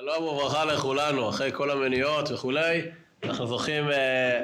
[0.00, 2.82] שלום וברכה לכולנו, אחרי כל המניעות וכולי,
[3.24, 4.42] אנחנו זוכים אה,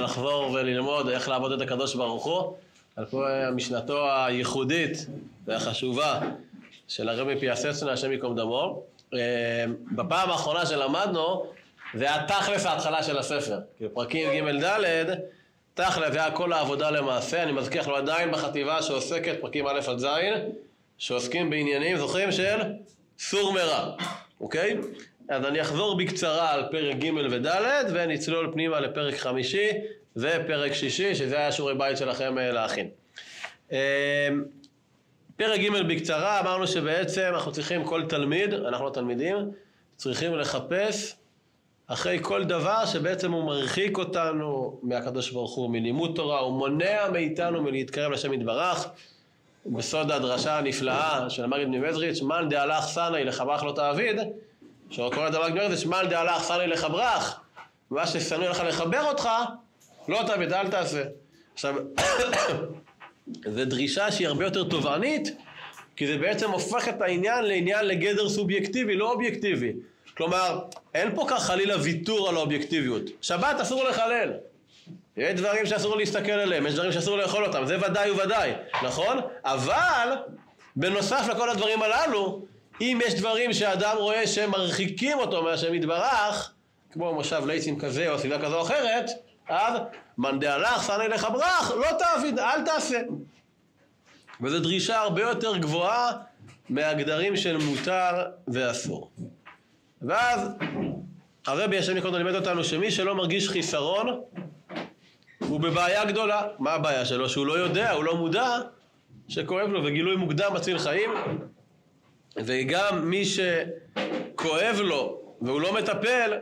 [0.00, 2.56] לחזור וללמוד איך לעבוד את הקדוש ברוך הוא,
[2.96, 5.06] על כל משנתו הייחודית
[5.44, 6.20] והחשובה
[6.88, 8.82] של הרבי פיאססנה, השם ייקום דמו.
[9.14, 11.46] אה, בפעם האחרונה שלמדנו,
[11.94, 15.14] זה היה תכלס ההתחלה של הספר, כי בפרקים ג' ד',
[15.74, 19.98] תכלס זה היה כל העבודה למעשה, אני מזכיר אנחנו עדיין בחטיבה שעוסקת, פרקים א' עד
[19.98, 20.06] ז',
[20.98, 22.60] שעוסקים בעניינים, זוכרים, של
[23.18, 23.96] סור מרע.
[24.40, 24.76] אוקיי?
[25.28, 27.46] אז אני אחזור בקצרה על פרק ג' וד'
[27.92, 29.68] ונצלול פנימה לפרק חמישי
[30.16, 32.88] ופרק שישי, שזה היה שיעורי בית שלכם אה, להכין.
[33.72, 33.76] אמ,
[35.36, 39.36] פרק ג' בקצרה, אמרנו שבעצם אנחנו צריכים כל תלמיד, אנחנו התלמידים,
[39.96, 41.16] צריכים לחפש
[41.86, 47.62] אחרי כל דבר שבעצם הוא מרחיק אותנו מהקדוש ברוך הוא, מלימוד תורה, הוא מונע מאיתנו
[47.62, 48.88] מלהתקרב לשם יתברך.
[49.66, 54.16] בסוד הדרשה הנפלאה של המגיד ממזריץ', מאן דהלך סנאי לחברך לא תעביד,
[54.90, 57.40] שקורא את המגיד ממזריץ', מאן דהלך סנאי לחברך,
[57.90, 59.28] מה ששנוא לך לחבר אותך,
[60.08, 61.02] לא תעביד, אל תעשה.
[61.54, 61.74] עכשיו,
[63.54, 65.36] זו דרישה שהיא הרבה יותר תובענית,
[65.96, 69.72] כי זה בעצם הופך את העניין לעניין לגדר סובייקטיבי, לא אובייקטיבי.
[70.16, 70.58] כלומר,
[70.94, 73.02] אין פה כך חלילה ויתור על האובייקטיביות.
[73.20, 74.32] שבת אסור לחלל.
[75.16, 79.20] יש דברים שאסור להסתכל עליהם, יש דברים שאסור לאכול אותם, זה ודאי וודאי, נכון?
[79.44, 80.08] אבל
[80.76, 82.42] בנוסף לכל הדברים הללו,
[82.80, 86.52] אם יש דברים שאדם רואה שהם מרחיקים אותו מהשם יתברך,
[86.92, 89.10] כמו מושב ליצים כזה או סביבה כזו או אחרת,
[89.48, 89.80] אז
[90.18, 93.00] מאן דהלך סנא לך ברח, לא תעביד, אל תעשה.
[94.40, 96.12] וזו דרישה הרבה יותר גבוהה
[96.68, 99.10] מהגדרים של מותר ואסור.
[100.02, 100.48] ואז
[101.46, 104.20] הרבי השם קודם לימד אותנו שמי שלא מרגיש חיסרון
[105.54, 106.42] הוא בבעיה גדולה.
[106.58, 107.28] מה הבעיה שלו?
[107.28, 108.58] שהוא לא יודע, הוא לא מודע
[109.28, 111.10] שכואב לו, וגילוי מוקדם מציל חיים.
[112.36, 116.32] וגם מי שכואב לו והוא לא מטפל,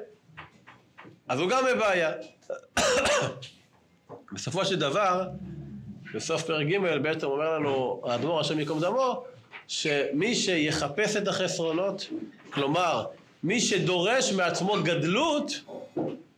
[1.28, 2.12] אז הוא גם בבעיה.
[4.32, 5.28] בסופו של דבר,
[6.14, 9.24] בסוף פרק ג' בעצם אומר לנו האדמו"ר השם ייקום דמו,
[9.68, 12.08] שמי שיחפש את החסרונות,
[12.50, 13.06] כלומר
[13.42, 15.60] מי שדורש מעצמו גדלות,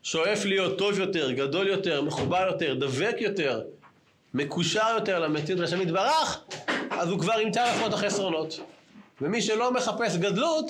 [0.05, 3.63] שואף להיות טוב יותר, גדול יותר, מחובר יותר, דבק יותר,
[4.35, 6.41] מקושר יותר למציאות של השם יתברך,
[6.91, 8.61] אז הוא כבר ימצא לעצמו את החסרונות.
[9.21, 10.67] ומי שלא מחפש גדלות,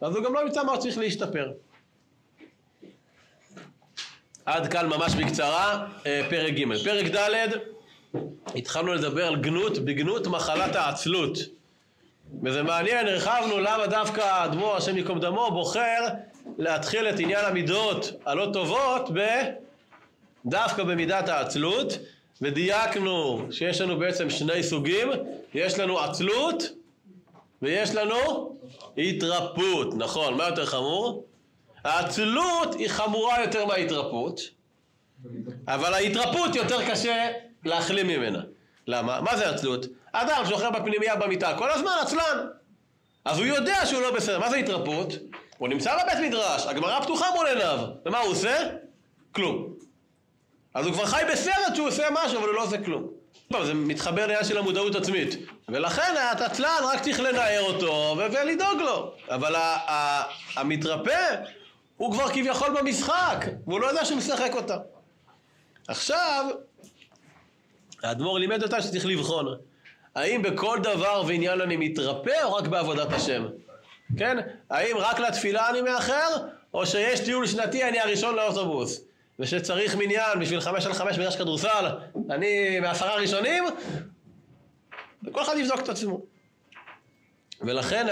[0.00, 1.52] אז הוא גם לא ימצא מה צריך להשתפר.
[4.46, 6.84] עד כאן ממש בקצרה, אה, פרק ג'.
[6.84, 7.48] פרק ד',
[8.54, 11.38] התחלנו לדבר על גנות, בגנות מחלת העצלות.
[12.42, 16.08] וזה מעניין, הרחבנו למה דווקא האדמו"ר, השם ייקום דמו, בוחר
[16.58, 19.20] להתחיל את עניין המידות הלא טובות ב...
[20.46, 21.98] דווקא במידת העצלות,
[22.42, 25.08] ודייקנו שיש לנו בעצם שני סוגים,
[25.54, 26.62] יש לנו עצלות
[27.62, 28.16] ויש לנו
[28.98, 31.24] התרפות, נכון, מה יותר חמור?
[31.84, 34.40] העצלות היא חמורה יותר מההתרפות,
[35.68, 37.30] אבל ההתרפות יותר קשה
[37.64, 38.40] להחלים ממנה.
[38.86, 39.20] למה?
[39.20, 39.86] מה זה עצלות?
[40.12, 42.46] אדם שוכר בפנימייה במיטה כל הזמן עצלן.
[43.24, 44.38] אז הוא יודע שהוא לא בסדר.
[44.38, 45.12] מה זה התרפות?
[45.58, 47.78] הוא נמצא בבית מדרש, הגמרא פתוחה מול עיניו.
[48.06, 48.68] ומה הוא עושה?
[49.32, 49.74] כלום.
[50.74, 53.08] אז הוא כבר חי בסרט שהוא עושה משהו, אבל הוא לא עושה כלום.
[53.62, 55.36] זה מתחבר לעניין של המודעות עצמית.
[55.68, 59.12] ולכן העצלן רק צריך לנער אותו ולדאוג לו.
[59.28, 59.54] אבל
[60.56, 61.34] המתרפא
[61.96, 64.76] הוא כבר כביכול במשחק, והוא לא יודע שהוא משחק אותה.
[65.88, 66.46] עכשיו,
[68.02, 69.46] האדמו"ר לימד אותה שצריך לבחון.
[70.14, 73.46] האם בכל דבר ועניין אני מתרפא או רק בעבודת השם?
[74.16, 74.36] כן?
[74.70, 76.28] האם רק לתפילה אני מאחר,
[76.74, 79.04] או שיש טיול שנתי אני הראשון לאוטובוס?
[79.38, 81.86] ושצריך מניין בשביל חמש על חמש מגרש כדורסל,
[82.30, 83.64] אני מעשרה ראשונים?
[85.24, 86.20] וכל אחד יבדוק את עצמו.
[87.60, 88.06] ולכן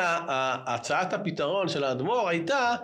[0.66, 2.74] הצעת הפתרון של האדמו"ר הייתה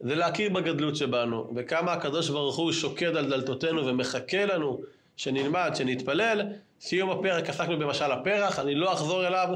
[0.00, 4.80] זה להכיר בגדלות שבנו, וכמה הקדוש ברוך הוא שוקד על דלתותינו ומחכה לנו
[5.16, 6.42] שנלמד, שנתפלל.
[6.80, 9.48] סיום הפרק עסקנו במשל הפרח, אני לא אחזור אליו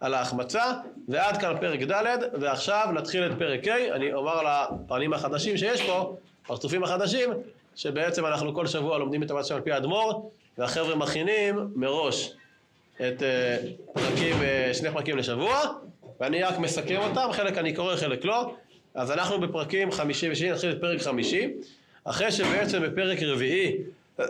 [0.00, 0.72] על ההחמצה,
[1.08, 5.82] ועד כאן פרק ד', ועכשיו נתחיל את פרק ה', אני אומר על הפנים החדשים שיש
[5.82, 7.30] פה, פרצופים החדשים,
[7.76, 12.32] שבעצם אנחנו כל שבוע לומדים את המצב על פי האדמו"ר, והחבר'ה מכינים מראש
[12.96, 13.56] את אה,
[13.92, 15.60] פרקים, אה, שני פרקים לשבוע,
[16.20, 18.54] ואני רק מסכם אותם, חלק אני קורא, חלק לא.
[18.94, 21.48] אז אנחנו בפרקים חמישי ושישי, נתחיל את פרק חמישי,
[22.04, 23.76] אחרי שבעצם בפרק רביעי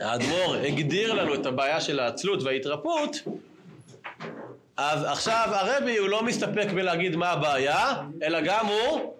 [0.00, 3.16] האדמו"ר הגדיר לנו את הבעיה של העצלות וההתרפות,
[4.76, 9.14] אז עכשיו הרבי הוא לא מסתפק בלהגיד מה הבעיה, אלא גם הוא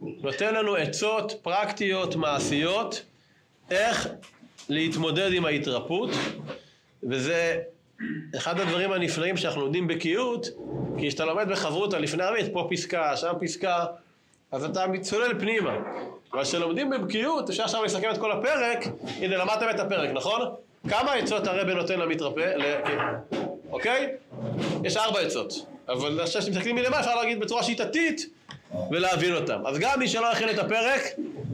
[0.00, 3.02] נותן לנו עצות פרקטיות, מעשיות,
[3.70, 4.08] איך
[4.68, 6.10] להתמודד עם ההתרפות,
[7.02, 7.58] וזה
[8.36, 10.46] אחד הדברים הנפלאים שאנחנו לומדים בקיאות,
[10.98, 13.86] כי כשאתה לומד בחברותא לפני עמית, פה פסקה, שם פסקה,
[14.52, 15.76] אז אתה צולל פנימה.
[16.32, 18.84] אבל כשלומדים בבקיאות, אפשר עכשיו לסכם את כל הפרק,
[19.16, 20.40] הנה למדתם את הפרק, נכון?
[20.88, 22.52] כמה עצות הרבי נותן למתרפא,
[23.70, 24.08] אוקיי?
[24.84, 25.66] יש ארבע עצות.
[25.88, 28.26] אבל עכשיו כשמסתכלים מלמעלה אפשר להגיד בצורה שיטתית
[28.90, 29.66] ולהבין אותם.
[29.66, 31.02] אז גם מי שלא הכין את הפרק,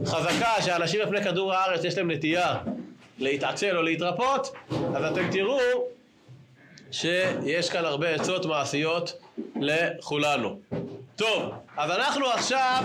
[0.05, 2.55] חזקה שאנשים על כדור הארץ יש להם נטייה
[3.19, 4.53] להתעצל או להתרפות,
[4.95, 5.59] אז אתם תראו
[6.91, 9.13] שיש כאן הרבה עצות מעשיות
[9.55, 10.59] לכולנו.
[11.15, 12.83] טוב, אז אנחנו עכשיו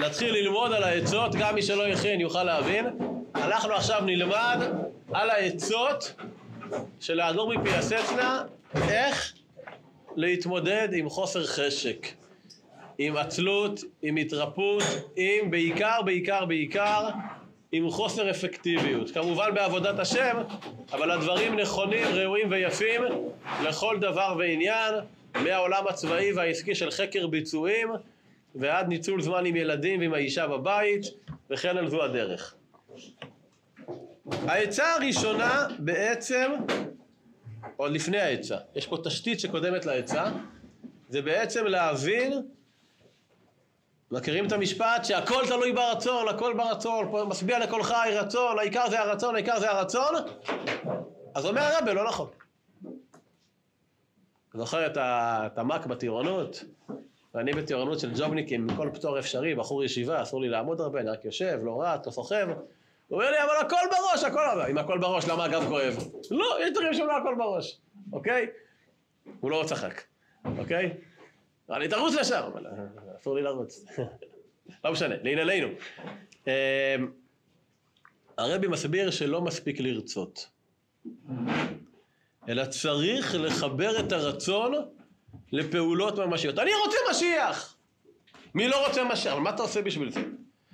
[0.00, 2.86] נתחיל ללמוד על העצות, גם מי שלא הכין יוכל להבין.
[3.34, 4.58] אנחנו עכשיו נלמד
[5.12, 6.14] על העצות
[7.00, 8.42] של האדמו"ר מפיאסצנה,
[8.88, 9.32] איך
[10.16, 12.06] להתמודד עם חוסר חשק,
[12.98, 14.82] עם עצלות, עם התרפות,
[15.16, 17.08] עם בעיקר, בעיקר, בעיקר,
[17.72, 19.10] עם חוסר אפקטיביות.
[19.10, 20.36] כמובן בעבודת השם,
[20.92, 23.02] אבל הדברים נכונים, ראויים ויפים
[23.62, 24.94] לכל דבר ועניין,
[25.34, 27.88] מהעולם הצבאי והעסקי של חקר ביצועים
[28.54, 31.02] ועד ניצול זמן עם ילדים ועם האישה בבית,
[31.50, 32.54] וכן על זו הדרך.
[34.46, 36.50] העצה הראשונה בעצם,
[37.76, 40.24] עוד לפני העצה, יש פה תשתית שקודמת לעצה,
[41.08, 42.42] זה בעצם להבין,
[44.10, 49.34] מכירים את המשפט שהכל תלוי ברצון, הכל ברצון, משביע לכל חי רצון, העיקר זה הרצון,
[49.34, 50.14] העיקר זה הרצון,
[51.34, 52.28] אז אומר הרבי, לא נכון.
[54.54, 56.64] זוכר את המ"ק בטירונות?
[57.34, 61.24] ואני בטירונות של ג'ובניקים, מכל פטור אפשרי, בחור ישיבה, אסור לי לעמוד הרבה, אני רק
[61.24, 62.48] יושב, לא רץ, לא סוחב.
[63.12, 64.40] הוא אומר לי, אבל הכל בראש, הכל...
[64.70, 66.08] אם הכל בראש, למה הגב כואב?
[66.30, 67.80] לא, יש דברים שהם לא הכל בראש,
[68.12, 68.46] אוקיי?
[69.40, 70.02] הוא לא צחק,
[70.58, 70.90] אוקיי?
[71.68, 72.72] לי, תרוץ לשם, אבל אה,
[73.20, 73.84] אסור לי לרוץ.
[74.84, 75.68] לא משנה, לענייננו.
[76.46, 76.52] אמ,
[78.38, 80.48] הרבי מסביר שלא מספיק לרצות,
[82.48, 84.72] אלא צריך לחבר את הרצון
[85.52, 86.58] לפעולות ממשיות.
[86.58, 87.76] אני רוצה משיח!
[88.54, 89.32] מי לא רוצה משיח?
[89.32, 90.20] אבל מה אתה עושה בשביל זה?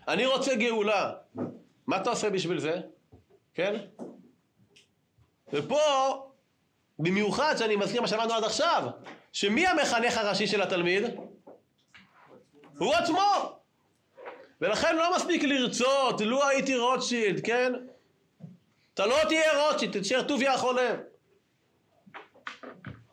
[0.08, 1.12] אני רוצה גאולה.
[1.88, 2.80] מה אתה עושה בשביל זה?
[3.54, 3.76] כן?
[5.52, 5.80] ופה,
[6.98, 8.88] במיוחד שאני מזכיר מה שאמרנו עד עכשיו,
[9.32, 11.02] שמי המחנך הראשי של התלמיד?
[12.78, 13.58] הוא עצמו!
[14.60, 17.72] ולכן לא מספיק לרצות, לו הייתי רוטשילד, כן?
[18.94, 20.96] אתה לא תהיה רוטשילד, תשאר טוביה החולם.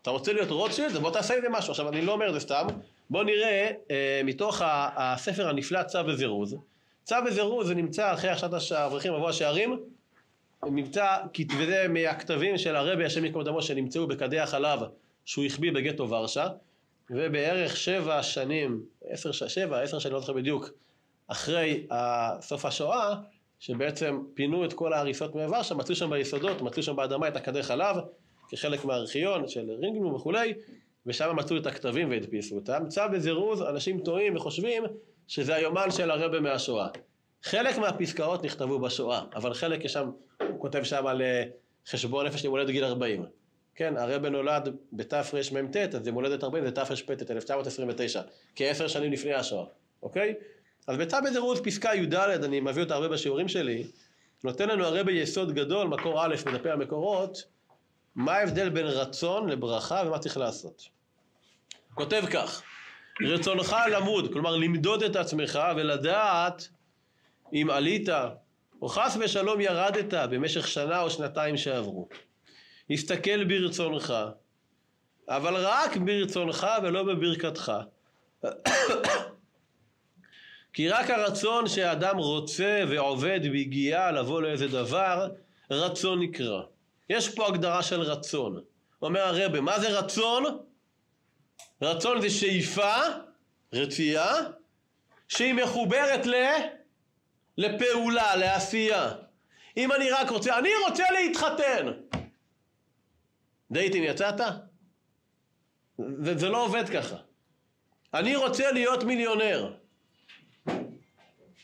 [0.01, 0.98] אתה רוצה להיות רוטשילד?
[0.98, 1.72] בוא תעשה עם משהו.
[1.72, 2.68] עכשיו, אני לא אומר את זה סתם.
[3.10, 4.62] בוא נראה אה, מתוך
[4.95, 6.57] הספר הנפלא צו וזירוז.
[7.06, 9.80] צו וזירוז זה נמצא אחרי השעת האברכים מבוא השערים.
[10.63, 11.18] נמצא,
[11.60, 14.80] וזה מהכתבים של הרבי השם יקום דמו שנמצאו בכדי החלב
[15.25, 16.48] שהוא החביא בגטו ורשה.
[17.10, 20.69] ובערך שבע שנים, עשר, שבע, עשר שנים, לא זוכר בדיוק,
[21.28, 21.88] אחרי
[22.42, 23.16] סוף השואה,
[23.60, 27.96] שבעצם פינו את כל ההריסות מוורשה, מצאו שם ביסודות, מצאו שם באדמה את הכדי חלב,
[28.50, 30.54] כחלק מהארכיון של רינגלום וכולי,
[31.06, 32.84] ושם מצאו את הכתבים והדפיסו אותם.
[32.88, 34.84] צו בזירוז, אנשים טועים וחושבים
[35.27, 36.88] שזה היומן של הרבה מהשואה.
[37.44, 40.12] חלק מהפסקאות נכתבו בשואה, אבל חלק יש שם,
[40.50, 41.44] הוא כותב שם על אה,
[41.88, 43.25] חשבון נפש למולדת גיל 40.
[43.75, 48.22] כן, הרבה נולד בתרמ"ט, אז זה מולדת 40 זה תרפ"ט, 1929,
[48.56, 49.66] כעשר שנים לפני השואה,
[50.04, 50.33] אוקיי?
[50.88, 53.88] אז בצו בזירוז פסקה י"ד, אני מביא אותה הרבה בשיעורים שלי,
[54.44, 57.44] נותן לנו הרבה יסוד גדול, מקור א' בדפי המקורות,
[58.16, 60.84] מה ההבדל בין רצון לברכה ומה צריך לעשות.
[61.94, 62.63] כותב כך,
[63.22, 66.67] רצונך למוד, כלומר למדוד את עצמך ולדעת
[67.53, 68.10] אם עלית
[68.81, 72.07] או חס ושלום ירדת במשך שנה או שנתיים שעברו.
[72.89, 74.13] הסתכל ברצונך,
[75.29, 77.72] אבל רק ברצונך ולא בברכתך.
[80.74, 85.29] כי רק הרצון שאדם רוצה ועובד והגיע לבוא לאיזה דבר,
[85.72, 86.62] רצון נקרא.
[87.10, 88.62] יש פה הגדרה של רצון.
[89.01, 90.43] אומר הרבה, מה זה רצון?
[91.82, 92.94] רצון זה שאיפה,
[93.74, 94.32] רצייה,
[95.28, 96.34] שהיא מחוברת ל...
[97.58, 99.14] לפעולה, לעשייה.
[99.78, 101.92] אם אני רק רוצה, אני רוצה להתחתן.
[103.72, 104.42] דייטים יצאת?
[105.98, 107.16] זה, זה לא עובד ככה.
[108.14, 109.74] אני רוצה להיות מיליונר.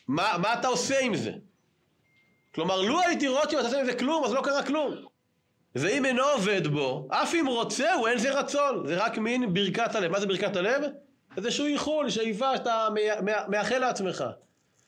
[0.08, 1.32] מה, מה אתה עושה עם זה?
[2.56, 5.11] כלומר, לו הייתי רוטשילד, אתה עם זה כלום, אז לא קרה כלום.
[5.76, 8.88] ואם אינו עובד בו, אף אם רוצה, הוא אין זה רצון.
[8.88, 10.12] זה רק מין ברכת הלב.
[10.12, 10.82] מה זה ברכת הלב?
[11.38, 12.88] איזשהו איחול, שאיפה שאתה
[13.48, 14.24] מאחל לעצמך.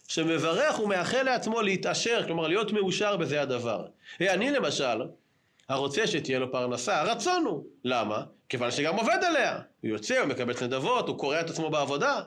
[0.07, 3.85] שמברך ומאחל לעצמו להתעשר, כלומר להיות מאושר בזה הדבר.
[4.21, 5.01] אני למשל,
[5.69, 7.63] הרוצה שתהיה לו פרנסה, הרצון הוא.
[7.83, 8.23] למה?
[8.49, 9.59] כיוון שגם עובד עליה.
[9.81, 12.21] הוא יוצא, הוא מקבל נדבות, הוא קורע את עצמו בעבודה.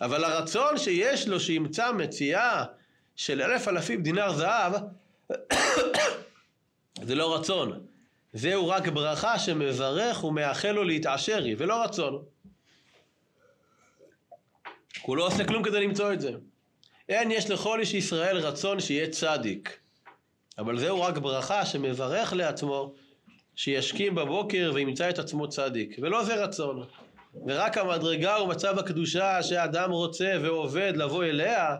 [0.00, 2.64] אבל הרצון שיש לו שימצא מציאה
[3.16, 4.72] של אלף אלפים דינר זהב,
[7.02, 7.86] זה לא רצון,
[8.32, 12.22] זהו רק ברכה שמברך ומאחל לו להתעשר היא, ולא רצון.
[15.02, 16.30] הוא לא עושה כלום כדי למצוא את זה.
[17.08, 19.78] אין יש לכל איש ישראל רצון שיהיה צדיק.
[20.58, 22.94] אבל זהו רק ברכה שמברך לעצמו
[23.56, 25.96] שישכים בבוקר וימצא את עצמו צדיק.
[26.02, 26.84] ולא זה רצון.
[27.46, 31.76] ורק המדרגה ומצב הקדושה שהאדם רוצה ועובד לבוא אליה,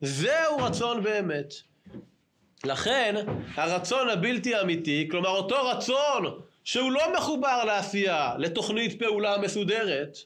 [0.00, 1.69] זהו רצון באמת.
[2.64, 3.14] לכן
[3.54, 10.18] הרצון הבלתי אמיתי, כלומר אותו רצון שהוא לא מחובר לעשייה, לתוכנית פעולה מסודרת,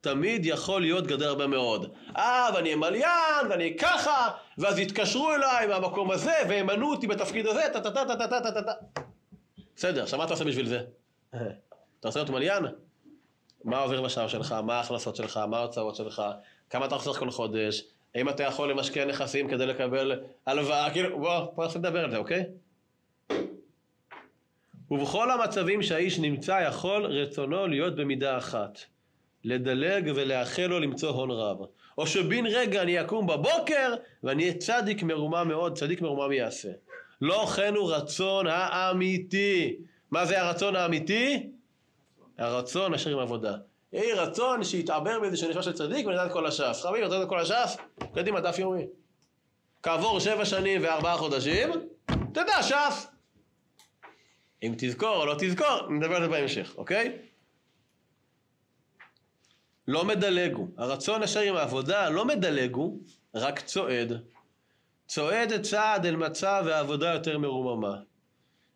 [0.00, 1.92] תמיד יכול להיות גדול הרבה מאוד.
[2.16, 7.80] אה, ואני מליין, ואני ככה, ואז יתקשרו אליי מהמקום הזה, וימנו אותי בתפקיד הזה, טה
[7.80, 8.72] טה טה טה טה טה טה טה
[9.76, 10.80] בסדר, עכשיו מה אתה עושה בשביל זה?
[11.30, 12.64] אתה עושה להיות מליין?
[13.64, 16.22] מה עובר בשער שלך, מה ההכנסות שלך, מה ההוצאות שלך,
[16.70, 21.40] כמה אתה חוסך כל חודש, האם אתה יכול למשקיע נכסים כדי לקבל הלוואה, כאילו, בוא,
[21.54, 22.44] בוא נעשה לדבר על זה, אוקיי?
[24.90, 28.78] ובכל המצבים שהאיש נמצא יכול רצונו להיות במידה אחת.
[29.44, 31.58] לדלג ולאחל לו למצוא הון רב.
[31.98, 36.68] או שבין רגע אני אקום בבוקר ואני אהיה צדיק מרומה מאוד, צדיק מרומה מי יעשה.
[37.20, 39.76] לא כן הוא רצון האמיתי.
[40.10, 41.50] מה זה הרצון האמיתי?
[42.38, 43.56] הרצון אשר עם עבודה.
[43.92, 46.82] יהי רצון שיתעבר באיזשהו נשמה של צדיק ונדע את כל הש"ס.
[46.82, 47.76] חברים, אתה יודע את כל הש"ס?
[48.14, 48.86] קדימה, דף יומי.
[49.82, 51.70] כעבור שבע שנים וארבעה חודשים,
[52.06, 53.06] תדע ש"ס.
[54.62, 57.18] אם תזכור או לא תזכור, נדבר על זה בהמשך, אוקיי?
[59.88, 60.68] לא מדלגו.
[60.76, 62.98] הרצון אשר עם העבודה לא מדלגו,
[63.34, 64.12] רק צועד.
[65.06, 67.96] צועד צעד אל מצב ועבודה יותר מרוממה.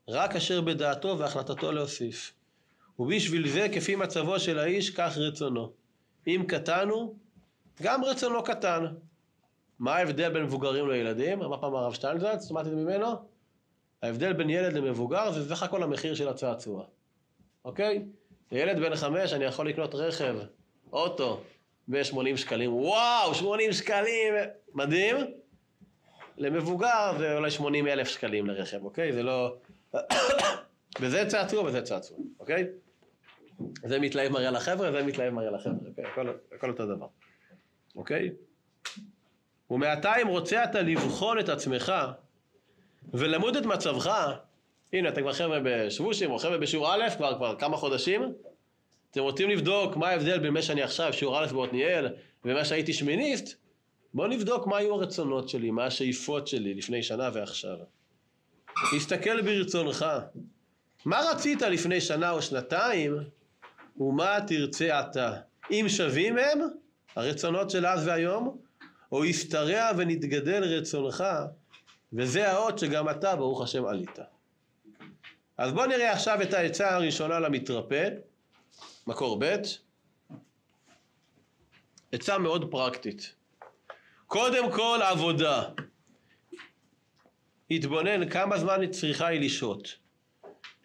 [0.09, 2.36] רק אשר בדעתו והחלטתו להוסיף.
[2.99, 5.73] ובשביל זה כפי מצבו של האיש כך רצונו.
[6.27, 7.15] אם קטן הוא,
[7.83, 8.87] גם רצונו קטן.
[9.79, 11.43] מה ההבדל בין מבוגרים לילדים?
[11.43, 13.07] אמר פעם הרב שטיינזלץ, שמעתי את זה ממנו?
[14.03, 16.85] ההבדל בין ילד למבוגר זה סך הכל המחיר של הצעצוע,
[17.65, 18.05] אוקיי?
[18.53, 20.37] לילד בן חמש אני יכול לקנות רכב,
[20.93, 21.41] אוטו,
[21.89, 24.35] ב-80 שקלים, וואו, 80 שקלים,
[24.75, 25.17] מדהים.
[26.39, 29.13] למבוגר זה אולי 80 אלף שקלים לרכב, אוקיי?
[29.13, 29.55] זה לא...
[31.01, 32.67] וזה צעצוע וזה צעצוע, אוקיי?
[33.85, 36.05] זה מתלהב מראה לחבר'ה, זה מתלהב מראה לחבר'ה, אוקיי?
[36.05, 37.07] הכל, הכל אותו דבר,
[37.97, 38.31] אוקיי?
[39.71, 41.93] ומעתה אם רוצה אתה לבחון את עצמך
[43.13, 44.33] ולמוד את מצבך,
[44.93, 48.33] הנה אתה כבר חבר'ה בשבושים או חבר'ה בשיעור א' כבר, כבר כמה חודשים,
[49.11, 52.09] אתם רוצים לבדוק מה ההבדל בין מה שאני עכשיו שיעור א' בעתניאל
[52.45, 53.57] ומה שהייתי שמיניסט,
[54.15, 57.77] בואו נבדוק מה היו הרצונות שלי, מה השאיפות שלי לפני שנה ועכשיו.
[58.97, 60.07] תסתכל ברצונך.
[61.05, 63.17] מה רצית לפני שנה או שנתיים,
[63.99, 65.37] ומה תרצה עתה?
[65.71, 66.61] אם שווים הם,
[67.17, 68.59] הרצונות של אז והיום,
[69.13, 71.25] או ישתרע ונתגדל רצונך,
[72.13, 74.19] וזה האות שגם אתה, ברוך השם, עלית.
[75.59, 78.09] אז בואו נראה עכשיו את העצה הראשונה למתרפא,
[79.07, 79.55] מקור ב',
[82.13, 83.35] עצה מאוד פרקטית.
[84.27, 85.63] קודם כל עבודה.
[87.71, 89.89] התבונן כמה זמן צריכה היא לשהות.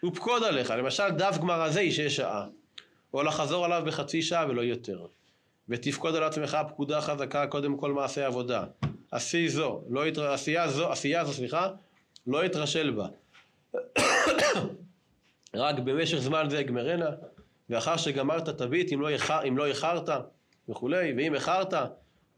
[0.06, 2.48] ופקוד עליך, למשל דף גמר הזה ישעה שעה,
[3.14, 5.06] או לחזור עליו בחצי שעה ולא יותר.
[5.70, 8.64] ותפקוד על עצמך פקודה חזקה קודם כל מעשה עבודה.
[9.12, 10.18] עשי זו, לא ית...
[10.18, 11.70] עשייה זו, עשייה זו, סליחה,
[12.28, 13.08] לא יתרשל בה.
[15.56, 17.10] רק במשך זמן זה אגמרנה,
[17.70, 20.10] ואחר שגמרת תביט אם לא, איחר, אם לא איחרת
[20.70, 21.74] וכולי, ואם איחרת,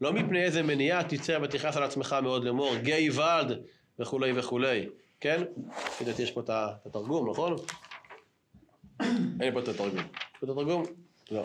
[0.00, 3.60] לא מפני איזה מניעה תצא ותכעס על עצמך מאוד לאמור, גיא ולד
[3.98, 4.88] וכולי וכולי,
[5.20, 5.42] כן?
[5.86, 6.50] לפי דעתי יש פה את
[6.86, 7.56] התרגום, נכון?
[9.40, 10.04] אין פה את התרגום.
[10.38, 10.84] את התרגום?
[11.30, 11.44] לא.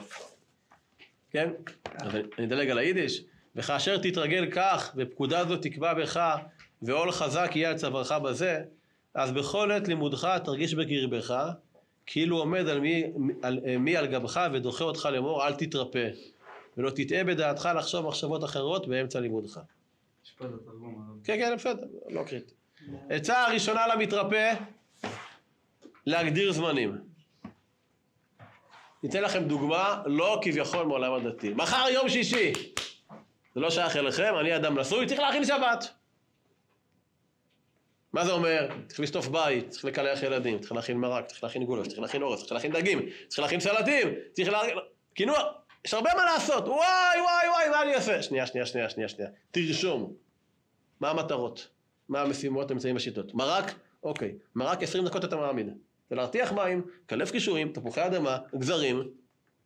[1.32, 1.50] כן?
[1.96, 3.24] אז אני אדלג על היידיש.
[3.56, 6.36] וכאשר תתרגל כך, ופקודה זו תקבע בך,
[6.82, 8.62] ועול חזק יהיה על צווארך בזה,
[9.14, 11.34] אז בכל עת לימודך תרגיש בקרבך,
[12.06, 13.04] כאילו עומד על מי,
[13.42, 16.10] על, מי על גבך ודוחה אותך לאמור, אל תתרפא.
[16.78, 19.60] ולא תטעה בדעתך לחשוב מחשבות אחרות באמצע לימודך.
[20.26, 21.20] יש פה את התרגום.
[21.24, 22.54] כן, כן, בסדר, לא קריטי.
[23.10, 24.54] עצה הראשונה למתרפא,
[26.06, 27.09] להגדיר זמנים.
[29.04, 31.54] ניתן לכם דוגמה, לא כביכול מעולם הדתי.
[31.54, 32.54] מחר יום שישי.
[33.56, 35.94] זה לא שייך אליכם, אני אדם נשוי, צריך להכין שבת.
[38.14, 38.70] מה זה אומר?
[38.88, 42.40] צריך לשטוף בית, צריך לקלח ילדים, צריך להכין מרק, צריך להכין גולף, צריך להכין אורז,
[42.40, 44.78] צריך להכין דגים, צריך להכין סלטים, צריך להכין...
[45.14, 45.46] קינוח,
[45.86, 48.24] יש הרבה מה לעשות, וואי וואי וואי, מה אני אעשה?
[48.24, 49.30] שנייה, שנייה, שנייה, שנייה, שנייה.
[49.52, 50.14] תרשום.
[51.00, 51.68] מה המטרות?
[52.10, 53.34] מה המשימות, אמצעים ושיטות?
[53.34, 53.74] מרק?
[54.04, 54.36] אוקיי.
[54.56, 55.70] מרק 20 דקות אתה מעמיד.
[56.10, 59.10] זה להרתיח מים, קלף קישואים, תפוחי אדמה, גזרים,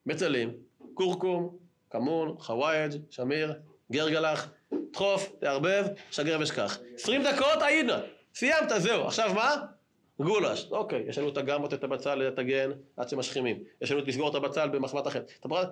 [0.05, 0.53] בצלים,
[0.93, 1.57] כורכום,
[1.89, 3.53] כמון, חווייג', שמיר,
[3.91, 4.49] גרגלח,
[4.93, 6.79] דחוף, תערבב, שגר ושכח.
[6.95, 7.99] 20 דקות, היינה.
[8.35, 9.07] סיימת, זהו.
[9.07, 9.55] עכשיו מה?
[10.19, 13.63] גולש, אוקיי, יש לנו את הגמות, את הבצל, את הגן, עד שמשחימים.
[13.81, 14.69] יש לנו את לסגור את הבצל.
[15.39, 15.69] אתה פרט,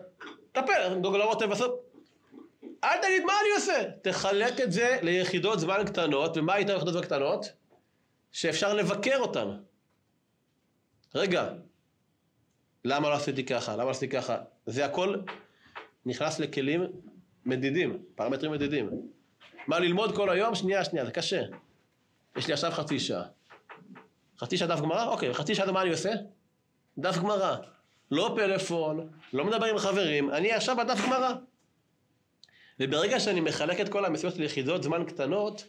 [0.52, 1.72] טפל, גוגלרות בסוף.
[2.84, 3.84] אל תגיד מה אני עושה.
[4.02, 7.46] תחלק את זה ליחידות זמן קטנות, ומה איתן יחידות זמן קטנות?
[8.32, 9.50] שאפשר לבקר אותן.
[11.16, 11.50] רגע,
[12.86, 13.74] למה לא עשיתי ככה?
[13.74, 14.38] למה לא עשיתי ככה?
[14.66, 15.16] זה הכל
[16.06, 16.84] נכנס לכלים
[17.46, 18.90] מדידים, פרמטרים מדידים.
[19.68, 20.56] מה ללמוד כל היום?
[20.56, 21.42] שנייה, שנייה, זה קשה.
[22.38, 23.24] יש לי עכשיו חצי שעה.
[24.40, 25.06] חצי שעה דף גמרא?
[25.06, 26.12] אוקיי, חצי שעה מה אני עושה?
[26.98, 27.58] דף גמרא.
[28.12, 31.34] לא פלאפון, לא מדבר עם חברים, אני עכשיו בדף גמרא.
[32.80, 35.66] וברגע שאני מחלק את כל המשימות ליחידות זמן קטנות,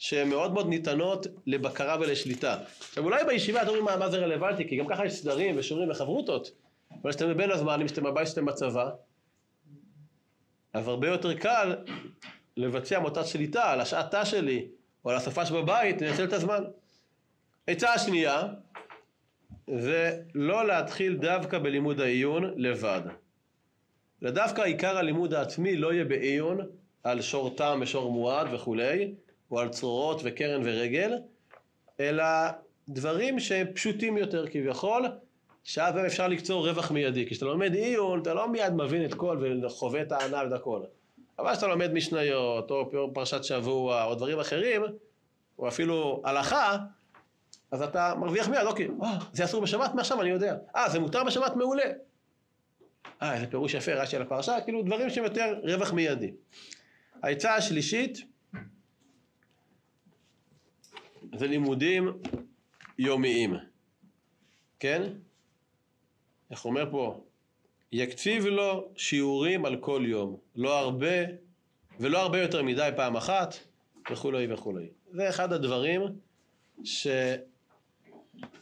[0.00, 2.56] שהן מאוד מאוד ניתנות לבקרה ולשליטה.
[2.78, 5.90] עכשיו אולי בישיבה אתם אומרים מה, מה זה רלוונטי, כי גם ככה יש סדרים ושיעורים
[5.90, 6.50] וחברותות,
[7.02, 8.90] אבל כשאתם בין הזמנים, כשאתם בבית, כשאתם בצבא,
[10.72, 11.76] אז הרבה יותר קל
[12.56, 14.68] לבצע מוטת שליטה על השעת תא שלי,
[15.04, 16.64] או על השפה שבבית, לנצל את הזמן.
[17.66, 18.42] עצה השנייה,
[19.66, 23.02] זה לא להתחיל דווקא בלימוד העיון לבד.
[24.22, 26.60] ודווקא עיקר הלימוד העצמי לא יהיה בעיון
[27.02, 29.14] על שור תם ושור מועד וכולי,
[29.50, 31.18] או על צרורות וקרן ורגל,
[32.00, 32.24] אלא
[32.88, 35.06] דברים שהם פשוטים יותר כביכול,
[35.64, 37.26] שאז אפשר לקצור רווח מיידי.
[37.26, 40.80] כשאתה לומד עיון, אתה לא מיד מבין את כל וחווה את הענה ואת הכל.
[41.38, 44.82] אבל כשאתה לומד משניות, או פרשת שבוע, או דברים אחרים,
[45.58, 46.76] או אפילו הלכה,
[47.70, 49.94] אז אתה מרוויח מיד, אוקיי, אה, זה אסור בשבת?
[49.94, 50.56] מעכשיו אני יודע.
[50.76, 51.56] אה, זה מותר בשבת?
[51.56, 51.82] מעולה.
[53.22, 56.32] אה, איזה פירוש יפה, רש"י על הפרשה, כאילו דברים שהם יותר רווח מיידי.
[57.22, 58.29] העצה השלישית
[61.34, 62.08] זה לימודים
[62.98, 63.54] יומיים,
[64.80, 65.02] כן?
[66.50, 67.24] איך אומר פה?
[67.92, 71.16] יקציב לו שיעורים על כל יום, לא הרבה
[72.00, 73.54] ולא הרבה יותר מדי פעם אחת
[74.12, 74.88] וכולי וכולי.
[75.10, 76.02] זה אחד הדברים
[76.84, 77.06] ש...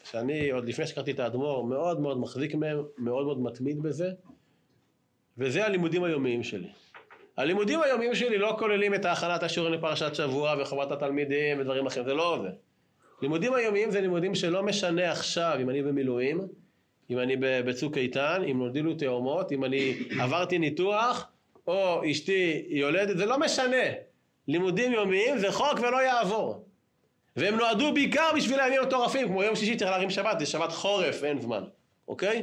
[0.04, 4.10] שאני עוד לפני שקראתי את האדמו"ר מאוד מאוד מחזיק מהם, מאוד מאוד מתמיד בזה
[5.38, 6.68] וזה הלימודים היומיים שלי.
[7.38, 12.14] הלימודים היומיים שלי לא כוללים את ההכנת השיעורים לפרשת שבוע וחובת התלמידים ודברים אחרים, זה
[12.14, 12.48] לא זה.
[13.22, 16.40] לימודים היומיים זה לימודים שלא משנה עכשיו אם אני במילואים,
[17.10, 21.26] אם אני בצוק איתן, אם נולדו לי תאומות, אם אני עברתי ניתוח,
[21.66, 23.86] או אשתי יולדת, זה לא משנה.
[24.48, 26.64] לימודים יומיים זה חוק ולא יעבור.
[27.36, 31.24] והם נועדו בעיקר בשביל הימים מטורפים, כמו יום שישי צריך להרים שבת, זה שבת חורף,
[31.24, 31.64] אין זמן,
[32.08, 32.42] אוקיי?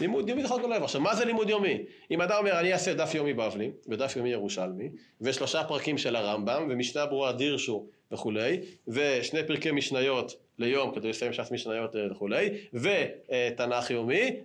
[0.00, 0.84] לימוד יומי ולא יעבור.
[0.84, 1.82] עכשיו, מה זה לימוד יומי?
[2.10, 6.66] אם אדם אומר, אני אעשה דף יומי בבלי, ודף יומי ירושלמי, ושלושה פרקים של הרמב"ם,
[6.70, 13.90] ומשנה ברורה דירשו וכולי, ושני פרקי משניות ליום כדי לסיים ש"ס משניות אה, וכולי, ותנ"ך
[13.90, 14.36] יומי,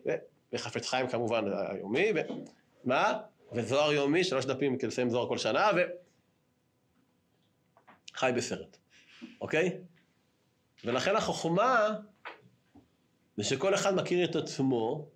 [0.54, 2.20] וחפץ חיים כמובן היומי, ו...
[2.84, 3.20] מה?
[3.54, 5.80] וזוהר יומי, שלוש דפים כדי לסיים זוהר כל שנה, ו...
[8.14, 8.78] חי בסרט,
[9.42, 9.78] אוקיי?
[10.86, 11.90] ולכן החוכמה
[13.38, 15.08] זה שכל אחד מכיר את עצמו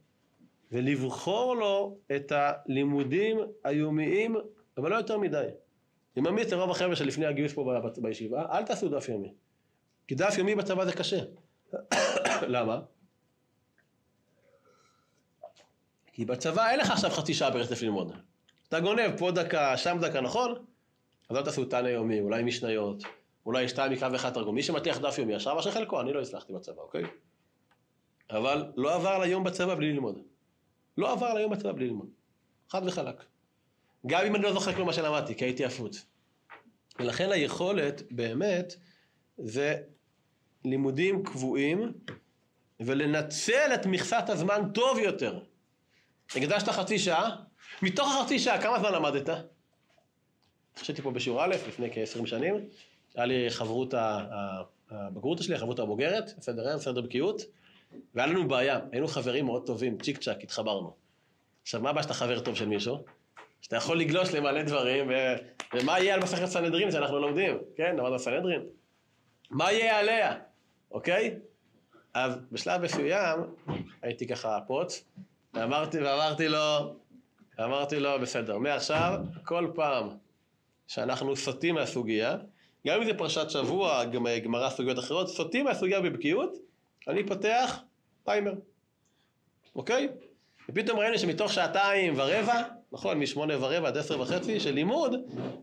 [0.72, 4.36] ולבחור לו את הלימודים היומיים,
[4.78, 5.48] אבל לא יותר מדי.
[6.16, 9.34] אני ממליץ לרוב החבר'ה שלפני הגיוס פה בישיבה, אל תעשו דף יומי.
[10.08, 11.20] כי דף יומי בצבא זה קשה.
[12.56, 12.80] למה?
[16.14, 18.12] כי בצבא אין לך עכשיו חצי שעה ברצף ללמוד.
[18.68, 20.66] אתה גונב פה דקה, שם דקה, נכון?
[21.30, 23.04] אז אל תעשו תנא יומי, אולי משניות,
[23.46, 24.56] אולי שתיים מקרא ואחד תרגום.
[24.56, 27.04] מי שמטיח דף יומי, עכשיו אשר חלקו, אני לא הצלחתי בצבא, אוקיי?
[28.32, 30.29] אבל לא עבר ליום בצבא בלי ללמוד.
[30.98, 32.10] לא עבר ליום בצבא בלי ללמוד.
[32.70, 33.24] חד וחלק.
[34.08, 36.06] גם אם אני לא זוכר כלום מה שלמדתי, כי הייתי עפות.
[37.00, 38.76] ולכן היכולת, באמת,
[39.38, 39.78] זה
[40.66, 41.94] לימודים קבועים,
[42.80, 45.40] ולנצל את מכסת הזמן טוב יותר.
[46.36, 47.36] הקדשת חצי שעה,
[47.82, 49.30] מתוך החצי שעה כמה זמן למדת?
[50.78, 52.56] חשבתי פה בשיעור א', לפני כ-20 שנים,
[53.16, 53.94] היה לי חברות
[54.92, 57.42] הבגרות שלי, החברות הבוגרת, סדר ערב, סדר בקיאות,
[58.16, 60.94] והיה לנו בעיה, היינו חברים מאוד טובים, צ'יק צ'אק, התחברנו.
[61.62, 63.04] עכשיו, מה הבעיה שאתה חבר טוב של מישהו?
[63.62, 65.14] שאתה יכול לגלוש למלא דברים, ו...
[65.74, 67.96] ומה יהיה על מסכת סנהדרין שאנחנו לומדים, כן?
[67.96, 68.62] למדנו סנהדרין.
[69.50, 70.36] מה יהיה עליה,
[70.92, 71.36] אוקיי?
[72.14, 73.40] אז בשלב מסוים
[74.02, 75.04] הייתי ככה פוץ,
[75.54, 76.96] ואמרתי, ואמרתי לו,
[77.60, 80.10] אמרתי לו, בסדר, מעכשיו, כל פעם
[80.88, 82.38] שאנחנו סוטים מהסוגיה,
[82.88, 84.04] גם אם זה פרשת שבוע,
[84.44, 86.69] גמרא סוגיות אחרות, סוטים מהסוגיה בבקיאות,
[87.08, 87.80] אני פותח
[88.24, 88.54] טיימר,
[89.76, 90.10] אוקיי?
[90.70, 95.16] ופתאום ראינו שמתוך שעתיים ורבע, נכון, משמונה ורבע עד עשר וחצי של לימוד,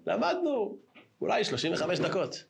[0.07, 0.79] למדנו
[1.21, 2.45] אולי שלושים וחמש דקות.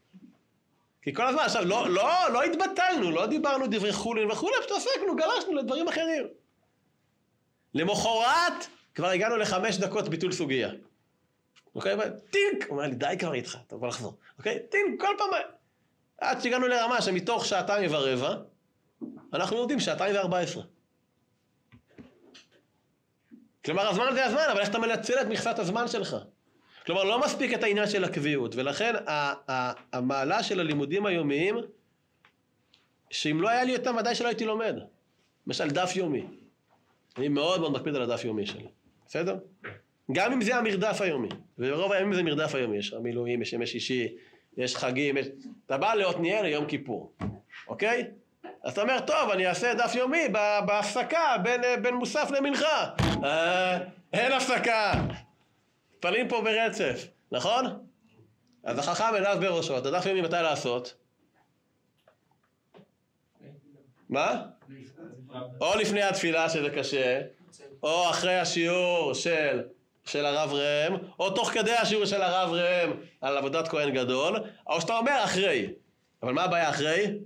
[1.02, 5.16] כי כל הזמן, עכשיו, לא, לא, לא התבטלנו, לא דיברנו דברי חולין וכולי, פשוט עסקנו,
[5.16, 6.26] גלשנו לדברים אחרים.
[7.74, 10.70] למחרת כבר הגענו לחמש דקות ביטול סוגיה.
[11.74, 11.96] אוקיי?
[12.30, 12.66] טינק!
[12.68, 14.16] הוא אומר לי, די כבר איתך, אתה בוא לחזור.
[14.38, 14.58] אוקיי?
[14.70, 15.28] טינק, כל פעם...
[16.18, 18.34] עד שהגענו לרמה שמתוך שעתיים ורבע,
[19.32, 20.62] אנחנו לומדים שעתיים וארבע עשרה.
[23.64, 26.16] כלומר, הזמן זה הזמן, אבל איך אתה מנצל את מכסת הזמן שלך?
[26.86, 28.94] כלומר, לא מספיק את העניין של הקביעות, ולכן
[29.92, 31.56] המעלה של הלימודים היומיים,
[33.10, 34.76] שאם לא היה לי אותם, ודאי שלא הייתי לומד.
[35.46, 36.26] למשל, דף יומי.
[37.18, 38.66] אני מאוד מאוד מקפיד על הדף יומי שלי,
[39.06, 39.38] בסדר?
[40.12, 44.16] גם אם זה המרדף היומי, ורוב הימים זה מרדף היומי, יש מילואים, יש ימי שישי,
[44.56, 45.26] יש חגים, יש...
[45.66, 47.12] אתה בא לעתניאל ליום כיפור,
[47.68, 48.10] אוקיי?
[48.66, 50.28] אז אתה אומר, טוב, אני אעשה דף יומי
[50.66, 52.90] בהפסקה בין, בין מוסף למנחה.
[53.24, 53.78] אה,
[54.12, 54.92] אין הפסקה.
[55.94, 57.86] מתפללים פה ברצף, נכון?
[58.64, 60.94] אז החכם אליו בראשו, את הדף יומי מתי לעשות?
[64.08, 64.42] מה?
[65.60, 67.20] או לפני התפילה שזה קשה,
[67.82, 69.62] או אחרי השיעור של,
[70.04, 74.80] של הרב ראם, או תוך כדי השיעור של הרב ראם על עבודת כהן גדול, או
[74.80, 75.72] שאתה אומר אחרי.
[76.22, 77.18] אבל מה הבעיה אחרי?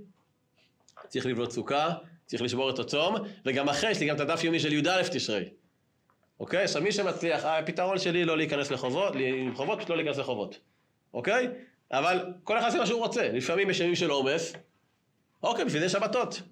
[1.10, 1.90] צריך לבנות סוכה,
[2.26, 5.48] צריך לשבור את הצום, וגם אחרי יש לי גם את הדף יומי של י"א תשרי.
[6.40, 6.64] אוקיי?
[6.64, 10.60] עכשיו מי שמצליח, הפתרון שלי לא להיכנס לחובות, לחובות, פשוט לא להיכנס לחובות.
[11.14, 11.48] אוקיי?
[11.92, 13.32] אבל כל אחד עושה מה שהוא רוצה.
[13.32, 14.52] לפעמים יש ימים של עומס,
[15.42, 16.42] אוקיי, בשביל זה שבתות.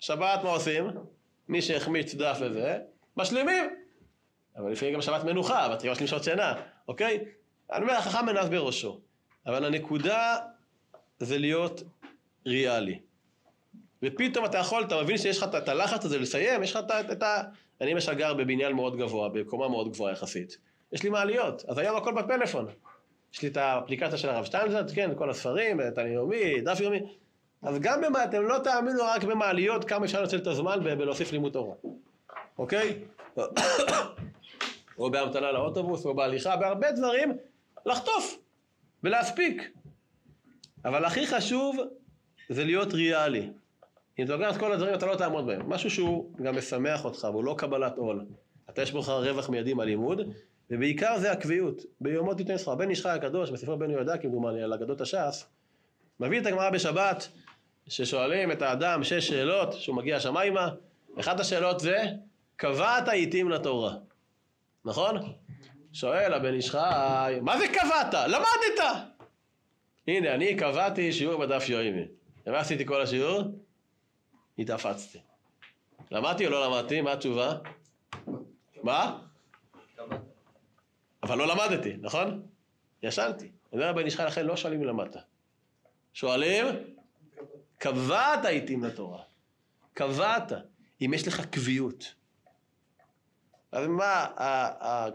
[0.00, 0.90] שבת מה עושים?
[1.48, 2.78] מי שהחמיץ דף וזה,
[3.16, 3.64] משלימים.
[4.56, 6.54] אבל לפעמים גם שבת מנוחה, צריך להשלים שעות שינה,
[6.88, 7.24] אוקיי?
[7.72, 9.00] אני אומר, החכם מנף בראשו.
[9.46, 10.36] אבל הנקודה
[11.18, 11.82] זה להיות
[12.46, 13.00] ריאלי.
[14.02, 17.42] ופתאום אתה יכול, אתה מבין שיש לך את הלחץ הזה לסיים, יש לך את ה...
[17.80, 20.58] אני למשל גר בבניין מאוד גבוה, בקומה מאוד גבוהה יחסית.
[20.92, 22.66] יש לי מעליות, אז היום הכל בפלאפון.
[23.34, 27.00] יש לי את האפליקציה של הרב שטיינזרט, כן, כל הספרים, את היומי, דף יומי.
[27.62, 31.52] אז גם במה, אתם לא תאמינו רק במעליות כמה אפשר לנצל את הזמן בלהוסיף לימוד
[31.52, 31.74] תורה,
[32.58, 32.98] אוקיי?
[34.98, 37.32] או בהמתנה לאוטובוס, או בהליכה, בהרבה דברים,
[37.86, 38.38] לחטוף
[39.04, 39.70] ולהספיק.
[40.84, 41.76] אבל הכי חשוב
[42.48, 43.50] זה להיות ריאלי.
[44.18, 45.68] אם אתה לוקח את כל הדברים אתה לא תעמוד בהם.
[45.68, 48.24] משהו שהוא גם משמח אותך, והוא לא קבלת עול.
[48.70, 50.20] אתה יש בך רווח מיידי מהלימוד,
[50.70, 51.82] ובעיקר זה הקביעות.
[52.00, 52.74] ביומות תיתן שכר.
[52.74, 55.46] בן איש חי הקדוש, בספר בן יהודה כמדומני, על אגדות הש"ס,
[56.20, 57.28] מביא את הגמרא בשבת,
[57.88, 60.68] ששואלים את האדם שש שאלות, שהוא מגיע השמיימה,
[61.20, 62.04] אחת השאלות זה,
[62.56, 63.94] קבעת עיתים לתורה.
[64.84, 65.16] נכון?
[65.92, 66.74] שואל הבן איש
[67.42, 68.14] מה זה קבעת?
[68.28, 68.84] למדת!
[70.08, 72.04] הנה, אני קבעתי שיעור בדף יוימי.
[72.46, 73.42] ומה עשיתי כל השיעור?
[74.58, 75.18] התאפצתי.
[76.10, 77.00] למדתי או לא למדתי?
[77.00, 77.58] מה התשובה?
[78.82, 79.18] מה?
[81.22, 82.42] אבל לא למדתי, נכון?
[83.02, 83.50] ישנתי.
[83.72, 85.16] אומר הבן איש חי, לכן לא שואלים אם למדת.
[86.12, 86.66] שואלים,
[87.78, 89.22] קבעת עיתים לתורה.
[89.94, 90.52] קבעת.
[91.00, 92.14] אם יש לך קביעות.
[93.72, 94.26] אז מה,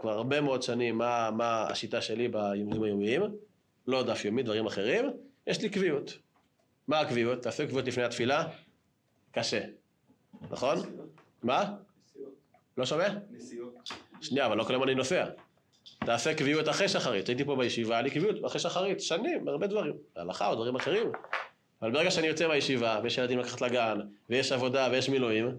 [0.00, 3.22] כבר הרבה מאוד שנים, מה, מה השיטה שלי בימים היומיים?
[3.86, 5.10] לא דף יומי, דברים אחרים,
[5.46, 6.18] יש לי קביעות.
[6.88, 7.42] מה הקביעות?
[7.42, 8.44] תעשו קביעות לפני התפילה,
[9.34, 9.60] קשה.
[10.50, 10.78] נכון?
[11.42, 11.74] מה?
[12.76, 13.08] לא שומע?
[13.30, 13.90] נסיעות.
[14.20, 15.26] שנייה, אבל לא כל יום אני נוסע.
[15.98, 17.28] תעשה קביעות אחרי שחרית.
[17.28, 19.94] הייתי פה בישיבה, היה לי קביעות אחרי שחרית, שנים, הרבה דברים.
[20.16, 21.12] הלכה או דברים אחרים.
[21.82, 25.56] אבל ברגע שאני יוצא מהישיבה, ויש ילדים לקחת לגן, ויש עבודה ויש מילואים,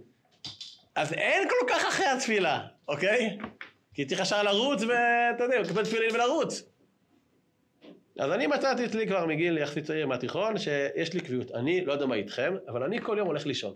[0.96, 3.38] אז אין כל כך אחרי התפילה, אוקיי?
[3.94, 6.64] כי צריך ישר לרוץ ואתה יודע, לקבל תפילין ולרוץ.
[8.20, 11.52] אז אני מצאתי אצלי כבר מגיל יחסית צעיר מהתיכון, שיש לי קביעות.
[11.52, 13.74] אני, לא יודע מה איתכם, אבל אני כל יום הולך לישון,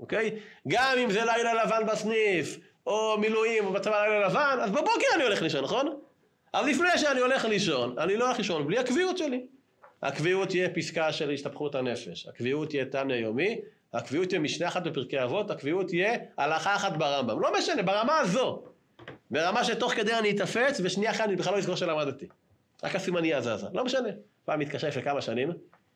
[0.00, 0.38] אוקיי?
[0.68, 5.22] גם אם זה לילה לבן בסניף, או מילואים, או בצבא לילה לבן, אז בבוקר אני
[5.22, 6.00] הולך לישון, נכון?
[6.52, 9.46] אז לפני שאני הולך לישון, אני לא הולך לישון בלי הקביעות שלי.
[10.02, 13.60] הקביעות תהיה פסקה של השתפכות הנפש, הקביעות תהיה תנא יומי,
[13.94, 17.40] הקביעות תהיה משנה אחת בפרקי אבות, הקביעות תהיה הלכה אחת ברמב"ם.
[17.40, 18.62] לא משנה, ברמה הזו.
[19.30, 22.26] ברמה שתוך כדי אני אתאפץ, ושנייה אחת אני בכלל לא אזכור שלמדתי.
[22.82, 23.66] רק הסימניה זזה.
[23.72, 24.08] לא משנה.
[24.44, 25.50] פעם התקשר לפני כמה שנים,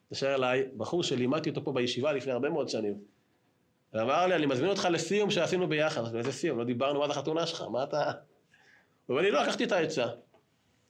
[0.07, 2.95] התקשר אליי בחור שלימדתי אותו פה בישיבה לפני הרבה מאוד שנים.
[3.93, 6.05] ואמר לי, אני מזמין אותך לסיום שעשינו ביחד.
[6.05, 6.59] אז איזה סיום?
[6.59, 8.05] לא דיברנו עד החתונה שלך, מה אתה...
[9.07, 10.07] הוא אומר לי, לא, לקחתי את העצה.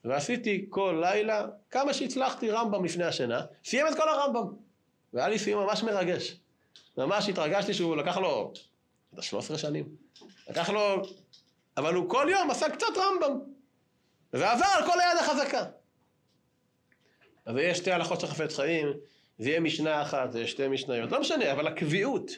[0.04, 4.54] ועשיתי כל לילה, כמה שהצלחתי רמב"ם לפני השינה, סיים את כל הרמב"ם.
[5.12, 6.36] והיה לי סיום ממש מרגש.
[6.96, 8.52] ממש התרגשתי שהוא לקח לו,
[9.14, 9.88] אתה 13 שנים,
[10.50, 11.02] לקח לו,
[11.76, 13.38] אבל הוא כל יום עשה קצת רמב"ם.
[14.32, 15.64] וזה עבר על כל היד החזקה.
[17.50, 18.86] אז יהיה שתי הלכות של חפץ חיים,
[19.38, 22.30] זה יהיה משנה אחת, זה יהיה שתי משניות, לא משנה, אבל הקביעות.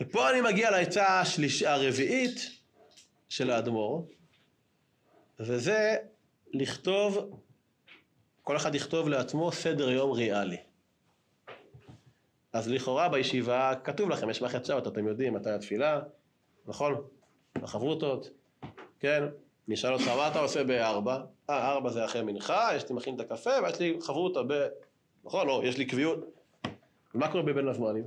[0.00, 1.62] ופה אני מגיע לעצה השליש...
[1.62, 2.40] הרביעית
[3.28, 4.08] של האדמו"ר,
[5.40, 5.96] וזה
[6.52, 7.40] לכתוב,
[8.42, 10.58] כל אחד יכתוב לעצמו סדר יום ריאלי.
[12.52, 16.00] אז לכאורה בישיבה כתוב לכם, יש מערכת שעות, אתם יודעים מתי התפילה,
[16.66, 17.04] נכון?
[17.54, 18.30] החברותות,
[19.00, 19.24] כן?
[19.68, 21.20] נשאל אותך, מה אתה עושה בארבע?
[21.50, 24.40] אה, ארבע זה אחרי מנחה, יש לי מכין את הקפה, ויש לי חברותה
[25.24, 25.46] נכון?
[25.46, 26.18] לא, יש לי קביעות.
[27.14, 28.04] ומה קורה בבין הזמנים?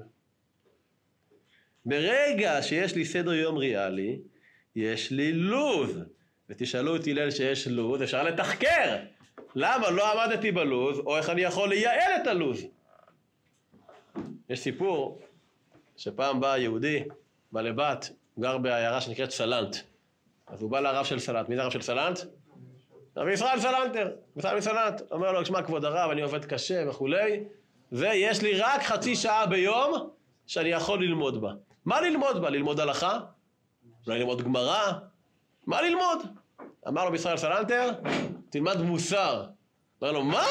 [1.85, 4.19] ברגע שיש לי סדר יום ריאלי,
[4.75, 5.99] יש לי לו"ז.
[6.49, 8.97] ותשאלו את הלל שיש לו"ז, אפשר לתחקר.
[9.55, 12.65] למה לא עמדתי בלו"ז, או איך אני יכול לייעל את הלו"ז.
[14.49, 15.21] יש סיפור
[15.97, 17.03] שפעם בא יהודי,
[17.51, 19.75] בא לבת, גר בעיירה שנקראת סלנט.
[20.49, 21.49] אז הוא בא לרב של סלנט.
[21.49, 22.19] מי זה הרב של סלנט?
[23.17, 24.11] רבי ישראל סלנטר.
[24.37, 25.01] ישראל סלנט.
[25.11, 27.43] אומר לו, שמע כבוד הרב, אני עובד קשה וכולי,
[27.91, 30.09] ויש לי רק חצי שעה ביום
[30.47, 31.53] שאני יכול ללמוד בה.
[31.85, 32.49] מה ללמוד בה?
[32.49, 33.19] ללמוד הלכה?
[34.07, 34.91] אולי ללמוד גמרא?
[35.67, 36.19] מה ללמוד?
[36.87, 37.89] אמר לו בישראל סלנטר,
[38.49, 39.45] תלמד מוסר.
[40.03, 40.45] אמר לו, מה?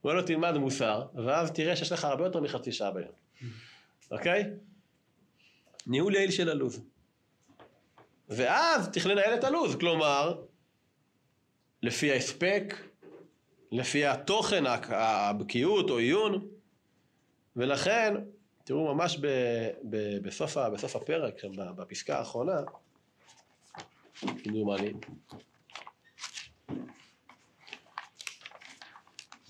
[0.00, 3.12] הוא אומר לו, תלמד מוסר, ואז תראה שיש לך הרבה יותר מחצי שעה ביום.
[4.10, 4.44] אוקיי?
[5.86, 6.80] ניהול יעיל של הלו"ז.
[8.28, 10.42] ואז צריך לנהל את הלו"ז, כלומר,
[11.82, 12.74] לפי ההספק,
[13.72, 16.48] לפי התוכן, הבקיאות או עיון,
[17.56, 18.14] ולכן,
[18.64, 19.26] תראו ממש ב,
[19.90, 22.60] ב, בסוף, בסוף הפרק, שם בפסקה האחרונה,
[24.20, 24.92] כמדומני,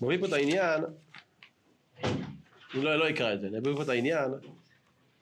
[0.01, 0.83] מביא פה את העניין,
[2.03, 4.31] אני לא, לא אקרא את זה, אני מביא פה את העניין,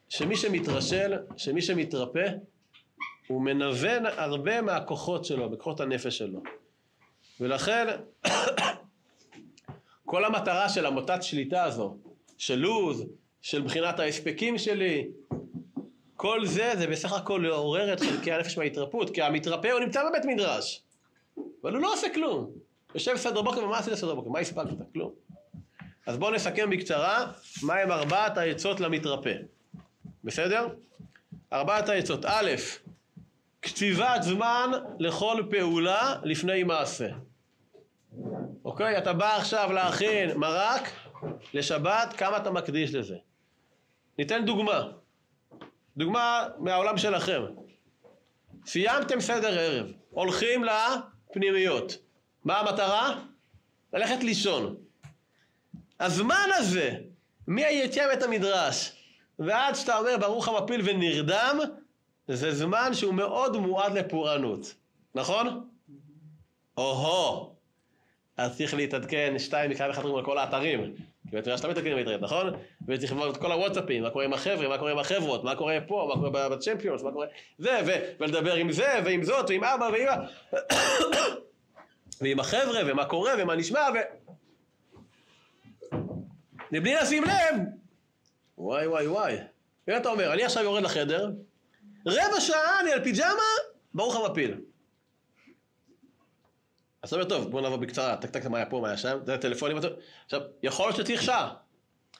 [0.09, 2.27] שמי שמתרשל, שמי שמתרפא,
[3.27, 6.41] הוא מנוון הרבה מהכוחות שלו, בכוחות הנפש שלו.
[7.39, 7.87] ולכן,
[10.05, 11.97] כל המטרה של המוטת שליטה הזו,
[12.37, 13.05] של לוז,
[13.41, 15.07] של בחינת ההספקים שלי,
[16.15, 20.25] כל זה, זה בסך הכל לעורר את חלקי הנפש מההתרפות, כי המתרפא הוא נמצא בבית
[20.25, 20.83] מדרש,
[21.61, 22.51] אבל הוא לא עושה כלום.
[22.93, 24.29] יושב בסדר בוקר, ומה עשית בסדר בוקר?
[24.29, 24.93] מה הספקת?
[24.93, 25.11] כלום.
[26.07, 27.31] אז בואו נסכם בקצרה,
[27.63, 29.33] מהם ארבעת העצות למתרפא.
[30.23, 30.67] בסדר?
[31.53, 32.25] ארבעת העצות.
[32.25, 32.51] א',
[33.63, 37.09] קציבת זמן לכל פעולה לפני מעשה.
[38.65, 38.97] אוקיי?
[38.97, 40.91] אתה בא עכשיו להכין מרק
[41.53, 43.15] לשבת, כמה אתה מקדיש לזה?
[44.17, 44.83] ניתן דוגמה.
[45.97, 47.41] דוגמה מהעולם שלכם.
[48.65, 51.97] סיימתם סדר ערב, הולכים לפנימיות.
[52.43, 53.19] מה המטרה?
[53.93, 54.75] ללכת לישון.
[55.99, 56.95] הזמן הזה,
[57.47, 58.91] מהיציאה מבית המדרש
[59.39, 61.59] ועד שאתה אומר ברוך המפיל ונרדם,
[62.27, 64.73] זה זמן שהוא מאוד מועד לפורענות,
[65.15, 65.67] נכון?
[66.77, 67.55] או-הו,
[68.37, 70.95] אז צריך להתעדכן שתיים מכאן וחתרים על כל האתרים,
[71.29, 72.53] כי בעצם שאתה מתעדכן באינטרנט, נכון?
[72.87, 75.77] וצריך לבוא את כל הוואטסאפים, מה קורה עם החבר'ה, מה קורה עם החברות, מה קורה
[75.87, 77.27] פה, מה קורה בצ'מפיונס, מה קורה...
[77.57, 78.13] זה.
[78.19, 80.07] ולדבר עם זה, ועם זאת, ועם אבא, ועם...
[82.21, 83.97] ועם החבר'ה, ומה קורה, ומה נשמע, ו...
[86.71, 87.55] מבלי לשים לב,
[88.57, 89.37] וואי וואי וואי.
[89.87, 91.31] ואם אתה אומר, אני עכשיו יורד לחדר,
[92.05, 93.43] רבע שעה אני על פיג'מה,
[93.93, 94.61] ברוך המפיל.
[97.01, 99.19] אז אתה אומר, טוב, בוא נעבור בקצרה, טק טק מה היה פה, מה היה שם,
[99.25, 99.77] זה טלפונים,
[100.25, 101.53] עכשיו, יכול להיות שצריך שעה.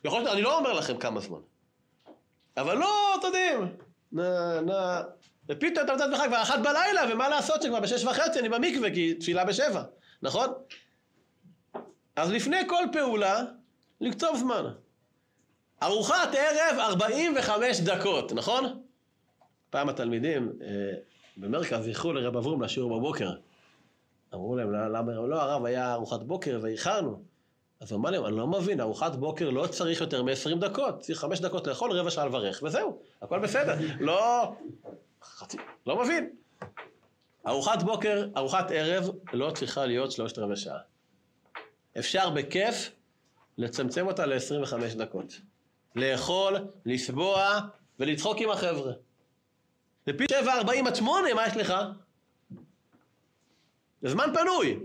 [0.03, 1.39] יכול להיות, אני לא אומר לכם כמה זמן.
[2.57, 3.77] אבל לא, אתם יודעים,
[4.11, 5.01] נא, נא,
[5.49, 9.13] ופתאום אתה מצא עצמך כבר אחת בלילה, ומה לעשות שכבר בשש וחצי אני במקווה, כי
[9.13, 9.83] תפילה בשבע,
[10.21, 10.49] נכון?
[12.15, 13.43] אז לפני כל פעולה,
[14.01, 14.65] לקצוב זמן.
[15.83, 18.82] ארוחת ערב 45 דקות, נכון?
[19.73, 20.93] פעם התלמידים אה,
[21.37, 23.31] במרכז איחרו לרב אברום לשיעור בבוקר.
[24.33, 25.11] אמרו להם, למה?
[25.11, 27.23] לא, הרב היה ארוחת בוקר ואיחרנו.
[27.79, 31.19] אז הוא אמר להם, אני לא מבין, ארוחת בוקר לא צריך יותר מ-20 דקות, צריך
[31.19, 33.75] 5 דקות לאכול, רבע שעה לברך, וזהו, הכל בסדר.
[33.99, 34.51] לא...
[35.23, 35.57] חצי,
[35.87, 36.29] לא מבין.
[37.47, 40.79] ארוחת בוקר, ארוחת ערב, לא צריכה להיות שלושת רבעי שעה.
[41.99, 42.91] אפשר בכיף
[43.57, 45.41] לצמצם אותה ל-25 דקות.
[45.95, 47.59] לאכול, לסבוע
[47.99, 48.93] ולצחוק עם החבר'ה.
[50.07, 51.73] ופי 7, 40 עד 8, מה יש לך?
[54.01, 54.79] זה זמן פנוי.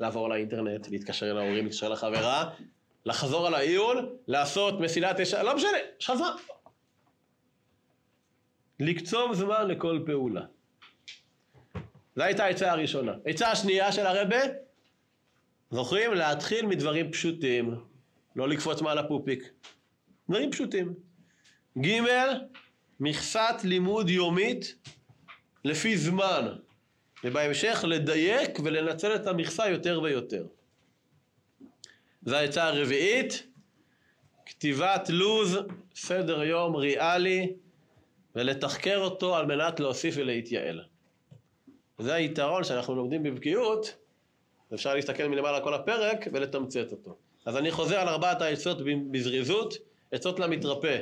[0.00, 2.50] לעבור לאינטרנט, להתקשר אל ההורים, להתקשר לחברה,
[3.04, 6.30] לחזור על העיון, לעשות מסילת ישר, לא משנה, יש לך זמן.
[8.80, 10.44] לקצוב זמן לכל פעולה.
[12.16, 13.12] זו הייתה העצה הראשונה.
[13.26, 14.36] העצה השנייה של הרבה,
[15.70, 16.14] זוכרים?
[16.14, 17.74] להתחיל מדברים פשוטים,
[18.36, 19.52] לא לקפוץ מעל הפופיק.
[20.28, 20.94] דברים פשוטים.
[21.78, 22.00] ג'
[23.00, 24.74] מכסת לימוד יומית
[25.64, 26.48] לפי זמן,
[27.24, 30.46] ובהמשך לדייק ולנצל את המכסה יותר ויותר.
[32.26, 33.46] זו העצה הרביעית,
[34.46, 35.58] כתיבת לו"ז,
[35.94, 37.52] סדר יום ריאלי,
[38.36, 40.84] ולתחקר אותו על מנת להוסיף ולהתייעל.
[41.98, 43.96] זה היתרון שאנחנו לומדים בבקיאות,
[44.74, 47.16] אפשר להסתכל מלמעלה על כל הפרק ולתמצת אותו.
[47.44, 48.78] אז אני חוזר על ארבעת העצות
[49.10, 49.74] בזריזות,
[50.12, 50.98] עצות למתרפא.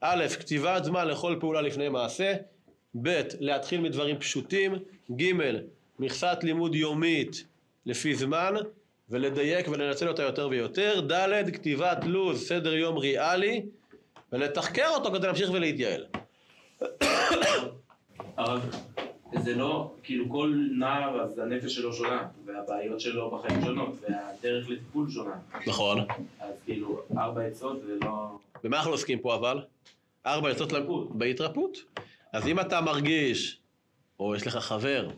[0.00, 2.34] א', כתיבת זמן לכל פעולה לפני מעשה,
[3.02, 4.74] ב', להתחיל מדברים פשוטים,
[5.16, 5.32] ג',
[5.98, 7.44] מכסת לימוד יומית
[7.86, 8.54] לפי זמן,
[9.10, 11.00] ולדייק ולנצל אותה יותר ויותר.
[11.00, 13.66] ד', כתיבת לו"ז, סדר יום ריאלי,
[14.32, 16.06] ולתחקר אותו כדי להמשיך ולהתייעל.
[18.36, 18.70] הרב,
[19.34, 25.10] זה לא, כאילו כל נער אז הנפש שלו שונה, והבעיות שלו בחיים שונות, והדרך לטיפול
[25.10, 25.38] שונה.
[25.66, 25.98] נכון.
[26.40, 28.38] אז כאילו, ארבע עצות זה לא...
[28.64, 29.64] במה אנחנו עוסקים פה אבל?
[30.26, 30.72] ארבע עצות
[31.10, 31.78] בהתרפאות.
[32.32, 33.60] אז אם אתה מרגיש,
[34.20, 35.10] או יש לך חבר,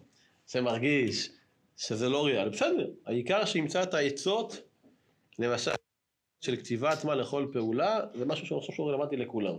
[0.46, 1.30] זה מרגיש
[1.76, 2.90] שזה לא ריאלי, בסדר.
[3.06, 4.60] העיקר שימצא את העצות,
[5.38, 5.70] למשל,
[6.40, 9.54] של כתיבת מה לכל פעולה, זה משהו שאני חושב שהוא רלוונטי לכולם.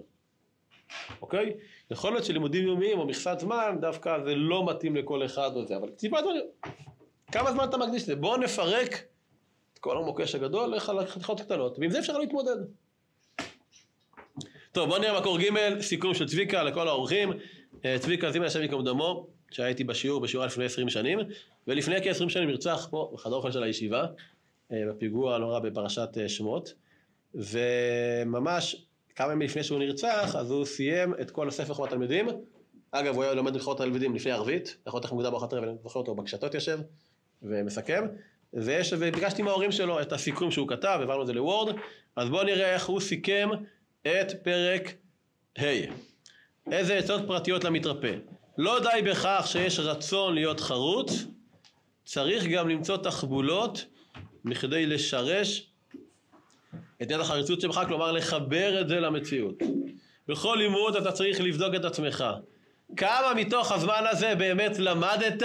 [1.22, 1.54] אוקיי?
[1.92, 5.78] יכול להיות שלימודים יומיים או מכסת זמן, דווקא זה לא מתאים לכל אחד או זה,
[5.78, 6.44] אבל כתיבת דברים,
[7.32, 8.16] כמה זמן אתה מקדיש לזה?
[8.16, 9.04] בואו נפרק
[9.74, 12.58] את כל המוקש הגדול לחתיכות קטנות, ועם זה אפשר להתמודד.
[14.72, 17.32] טוב, בואו נראה מקור ג', סיכום של צביקה לכל האורחים.
[17.86, 21.20] אה, צביקה זימן השם יקום דמו, שהיה איתי בשיעור, בשיעור לפני 20 שנים,
[21.68, 24.06] ולפני כ-20 שנים נרצח פה בחדר אוכל של הישיבה,
[24.72, 26.74] אה, בפיגוע הנורא בפרשת אה, שמות,
[27.36, 28.86] וממש
[29.20, 32.28] כמה ימים לפני שהוא נרצח, אז הוא סיים את כל הספר חומת תלמידים.
[32.92, 36.00] אגב, הוא היה לומד ברכות תלמידים לפני ערבית, להיות איך מוקדם בארוחת ערב, אני זוכר
[36.00, 36.80] אותו בקשתות יושב
[37.42, 38.06] ומסכם.
[38.54, 41.76] ויש, וביקשתי מההורים שלו את הסיכום שהוא כתב, העברנו את זה לוורד,
[42.16, 43.50] אז בואו נראה איך הוא סיכם
[44.02, 44.94] את פרק
[45.60, 45.64] ה'.
[46.72, 48.16] איזה עצות פרטיות למתרפא.
[48.58, 51.12] לא די בכך שיש רצון להיות חרוץ,
[52.06, 53.86] צריך גם למצוא תחבולות
[54.44, 55.69] מכדי לשרש
[57.02, 59.56] את יד החריצות שבך, כלומר לחבר את זה למציאות.
[60.28, 62.26] בכל לימוד אתה צריך לבדוק את עצמך.
[62.98, 65.44] כמה מתוך הזמן הזה באמת למדת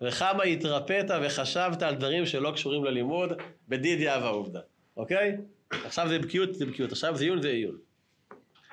[0.00, 3.32] וכמה התרפאת וחשבת על דברים שלא קשורים ללימוד
[3.68, 4.60] בדידיה ועובדה,
[4.96, 5.36] אוקיי?
[5.70, 7.76] עכשיו זה בקיאות, זה בקיאות, עכשיו זה עיון, זה עיון.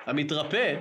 [0.06, 0.76] המתרפא,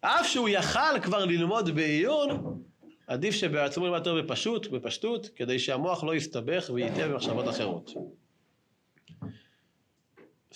[0.00, 2.60] אף שהוא יכל כבר ללמוד בעיון,
[3.06, 7.90] עדיף שבעצמו ילמד יותר בפשוט, בפשטות, כדי שהמוח לא יסתבך ויטעה במחשבות אחרות.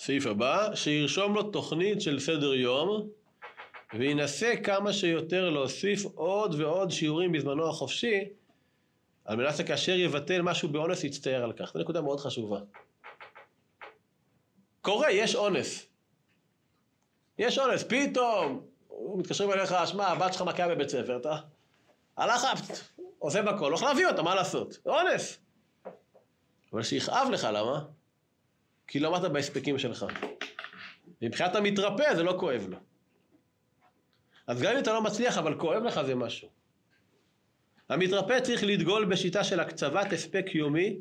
[0.03, 3.09] סעיף הבא, שירשום לו תוכנית של סדר יום
[3.93, 8.29] וינסה כמה שיותר להוסיף עוד ועוד שיעורים בזמנו החופשי
[9.25, 11.73] על מנת שכאשר יבטל משהו באונס יצטער על כך.
[11.73, 12.59] זו נקודה מאוד חשובה.
[14.81, 15.85] קורה, יש אונס.
[17.37, 18.65] יש אונס, פתאום
[19.17, 21.37] מתקשרים אליך, שמע, הבת שלך מכה בבית ספר, אתה
[22.17, 22.47] הלך,
[23.19, 24.77] עוזב הכל, הולך להביא אותה, מה לעשות?
[24.85, 25.37] אונס.
[26.73, 28.00] אבל שיכאב לך, למה?
[28.91, 30.05] כי לא עמדת בהספקים שלך.
[31.21, 32.77] מבחינת המתרפא זה לא כואב לו.
[34.47, 36.49] אז גם אם אתה לא מצליח, אבל כואב לך זה משהו.
[37.89, 40.99] המתרפא צריך לדגול בשיטה של הקצבת הספק יומי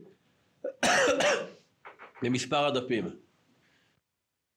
[2.22, 3.11] במספר הדפים.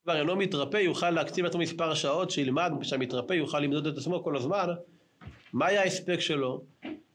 [0.04, 4.38] כבר אינו מתרפא יוכל להקציב לעצמו מספר שעות שילמד, שהמתרפא יוכל למדוד את עצמו כל
[4.38, 4.68] הזמן
[5.54, 6.66] מהי ההספק שלו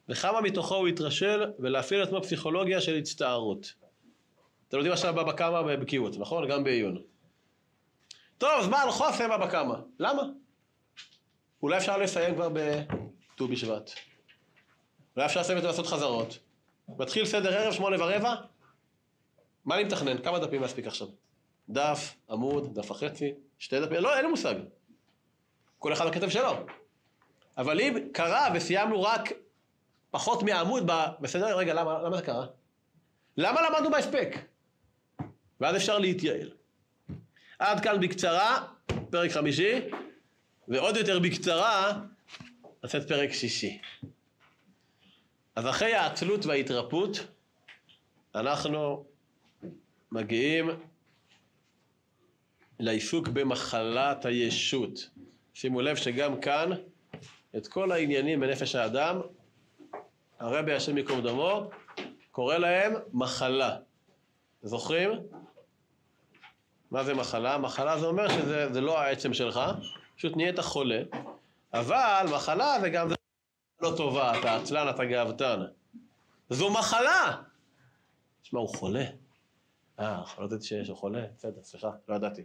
[0.08, 3.87] וכמה מתוכו הוא יתרשל ולהפעיל לעצמו פסיכולוגיה של הצטערות.
[4.68, 6.48] אתם יודעים עכשיו בבא קמא בבקיאות, נכון?
[6.48, 7.02] גם בעיון.
[8.38, 9.74] טוב, זמן חוסם בבא קמא.
[9.98, 10.22] למה?
[11.62, 13.90] אולי אפשר לסיים כבר בט"ו בשבט.
[15.16, 16.38] אולי אפשר לסיים את זה לעשות חזרות.
[16.88, 18.34] מתחיל סדר ערב, שמונה ורבע,
[19.64, 20.22] מה אני מתכנן?
[20.22, 21.08] כמה דפים להספיק עכשיו?
[21.68, 24.54] דף, עמוד, דף וחצי, שתי דפים, לא, אין לי מושג.
[25.78, 26.52] כל אחד בכתב שלו.
[27.58, 29.32] אבל אם קרה וסיימנו רק
[30.10, 32.46] פחות מעמוד בסדר, רגע, למה, למה זה קרה?
[33.36, 34.36] למה למדנו בהספק?
[35.60, 36.50] ואז אפשר להתייעל.
[37.58, 38.66] עד כאן בקצרה,
[39.10, 39.80] פרק חמישי,
[40.68, 42.00] ועוד יותר בקצרה,
[42.82, 43.78] נעשה את פרק שישי.
[45.56, 47.26] אז אחרי העצלות וההתרפות,
[48.34, 49.04] אנחנו
[50.12, 50.70] מגיעים
[52.80, 55.10] לעיסוק במחלת הישות.
[55.54, 56.70] שימו לב שגם כאן,
[57.56, 59.20] את כל העניינים בנפש האדם,
[60.38, 61.70] הרבי השם ייקום דמו,
[62.30, 63.76] קורא להם מחלה.
[64.62, 65.10] זוכרים?
[66.90, 67.58] מה זה מחלה?
[67.58, 69.60] מחלה זה אומר שזה זה לא העצם שלך,
[70.16, 71.02] פשוט נהיית חולה,
[71.74, 73.08] אבל מחלה זה גם
[73.80, 75.60] לא טובה, אתה עצלן, אתה גאוותן.
[76.50, 77.36] זו מחלה!
[78.42, 79.04] תשמע, הוא חולה.
[80.00, 81.24] אה, לא ידעתי שיש, הוא חולה?
[81.36, 82.42] בסדר, סליחה, לא ידעתי.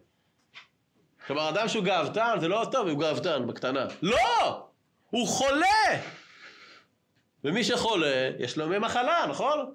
[1.27, 3.85] כלומר, אדם שהוא גאוותן, זה לא טוב, הוא גאוותן, בקטנה.
[4.01, 4.67] לא!
[5.09, 6.01] הוא חולה!
[7.43, 9.73] ומי שחולה, יש לו מחלה, נכון?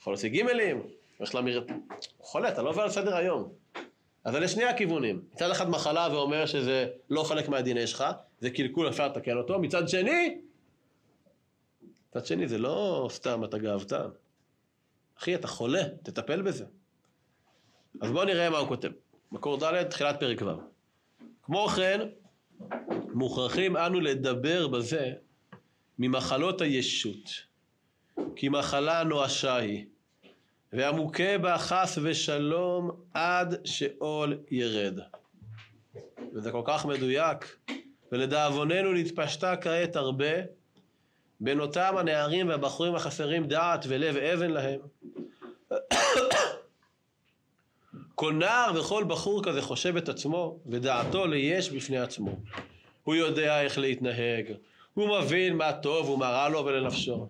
[0.00, 0.82] יכול להוציא גימלים,
[1.22, 1.66] יש לה מיר...
[2.20, 3.52] חולה, אתה לא עובר על סדר היום.
[4.24, 5.22] אז אלה שני הכיוונים.
[5.32, 8.04] מצד אחד מחלה ואומר שזה לא חלק מהדיני שלך,
[8.40, 9.58] זה קלקול, אפשר לתקן אותו.
[9.58, 10.40] מצד שני,
[12.08, 14.08] מצד שני זה לא סתם אתה גאוותן.
[15.18, 16.64] אחי, אתה חולה, תטפל בזה.
[18.00, 18.90] אז בואו נראה מה הוא כותב.
[19.32, 20.50] מקור ד', תחילת פרק ו'.
[21.42, 22.00] כמו כן,
[23.14, 25.12] מוכרחים אנו לדבר בזה
[25.98, 27.30] ממחלות הישות.
[28.36, 29.86] כי מחלה נואשה היא.
[30.72, 34.98] והמוכה בה חס ושלום עד שאול ירד.
[36.34, 37.56] וזה כל כך מדויק,
[38.12, 40.32] ולדאבוננו נתפשטה כעת הרבה
[41.40, 44.80] בין אותם הנערים והבחורים החסרים דעת ולב אבן להם.
[48.14, 52.36] כל נער וכל בחור כזה חושב את עצמו, ודעתו ליש בפני עצמו.
[53.02, 54.52] הוא יודע איך להתנהג,
[54.94, 57.28] הוא מבין מה טוב ומה רע לו ולנפשו.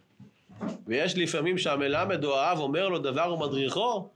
[0.87, 4.11] ויש לפעמים שהמלמד או האב אומר לו דבר ומדריכו,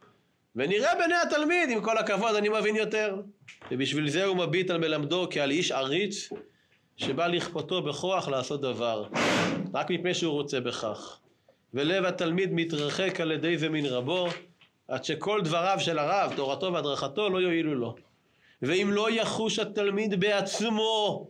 [0.56, 3.16] ונראה בעיני התלמיד, עם כל הכבוד, אני מבין יותר.
[3.70, 6.28] ובשביל זה הוא מביט על מלמדו כעל איש עריץ,
[6.96, 9.04] שבא לכפותו בכוח לעשות דבר,
[9.74, 11.18] רק מפני שהוא רוצה בכך.
[11.74, 14.28] ולב התלמיד מתרחק על ידי זה מן רבו,
[14.88, 17.94] עד שכל דבריו של הרב, תורתו והדרכתו, לא יועילו לו.
[18.62, 21.26] ואם לא יחוש התלמיד בעצמו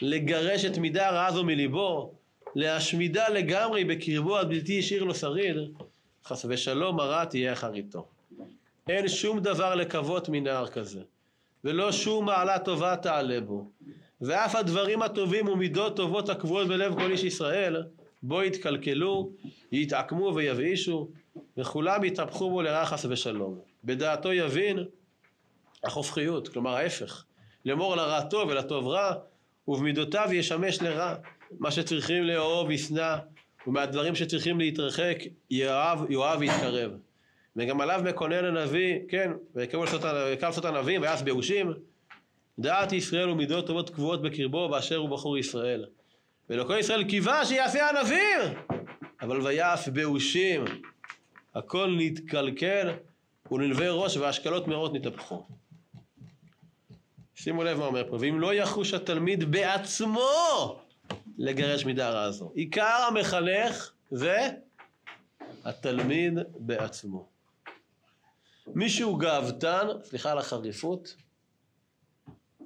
[0.00, 2.14] לגרש את מידה הרעה זו מליבו,
[2.54, 5.56] להשמידה לגמרי בקרבו עד בלתי השאיר לו שריד,
[6.24, 8.06] חס ושלום הרע תהיה אחריתו.
[8.88, 11.02] אין שום דבר לקוות מנער כזה,
[11.64, 13.70] ולא שום מעלה טובה תעלה בו.
[14.20, 17.82] ואף הדברים הטובים ומידות טובות הקבועות בלב כל איש ישראל,
[18.22, 19.30] בו יתקלקלו,
[19.72, 21.08] יתעקמו ויבאישו,
[21.56, 23.58] וכולם יתהפכו בו לרע חס ושלום.
[23.84, 24.78] בדעתו יבין
[25.84, 27.24] החופכיות, כלומר ההפך,
[27.64, 29.14] לאמור לרעתו ולטוב רע,
[29.68, 31.14] ובמידותיו ישמש לרע.
[31.58, 33.16] מה שצריכים לאהוב ישנא,
[33.66, 35.18] ומהדברים שצריכים להתרחק
[35.50, 36.90] יאהב, יאהב ויתקרב.
[37.56, 39.78] וגם עליו מקונן הנביא, כן, ויקם
[40.42, 41.72] לעשות הנביאים ויעש באושים,
[42.58, 45.84] דעת ישראל ומידות טובות קבועות בקרבו באשר הוא בחור ישראל.
[46.50, 48.58] ולכל ישראל קיווה שיעשה ענבים,
[49.22, 50.64] אבל ויעש באושים.
[51.54, 52.92] הכל נתקלקל
[53.50, 55.46] ולנבי ראש והשקלות מרות נתהפכו.
[57.34, 60.80] שימו לב מה אומר פה, ואם לא יחוש התלמיד בעצמו
[61.38, 62.52] לגרש מידה רעה זו.
[62.54, 64.48] עיקר המחנך זה
[65.64, 67.28] התלמיד בעצמו.
[68.66, 71.16] מישהו גאוותן, סליחה על החריפות,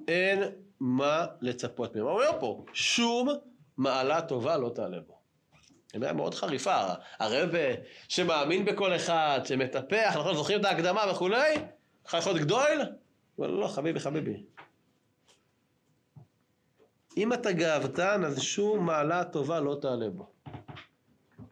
[0.07, 0.43] אין
[0.79, 2.09] מה לצפות ממנו.
[2.09, 3.29] אומר פה, שום
[3.77, 5.19] מעלה טובה לא תעלה בו.
[5.95, 6.81] אמירה מאוד חריפה,
[7.19, 7.49] הרב
[8.07, 11.55] שמאמין בכל אחד, שמטפח, אנחנו זוכרים את ההקדמה וכולי,
[12.05, 12.81] יכול להיות גדול?
[13.39, 14.43] לא, חביבי חביבי.
[17.19, 20.29] אם אתה גאוותן, אז שום מעלה טובה לא תעלה בו.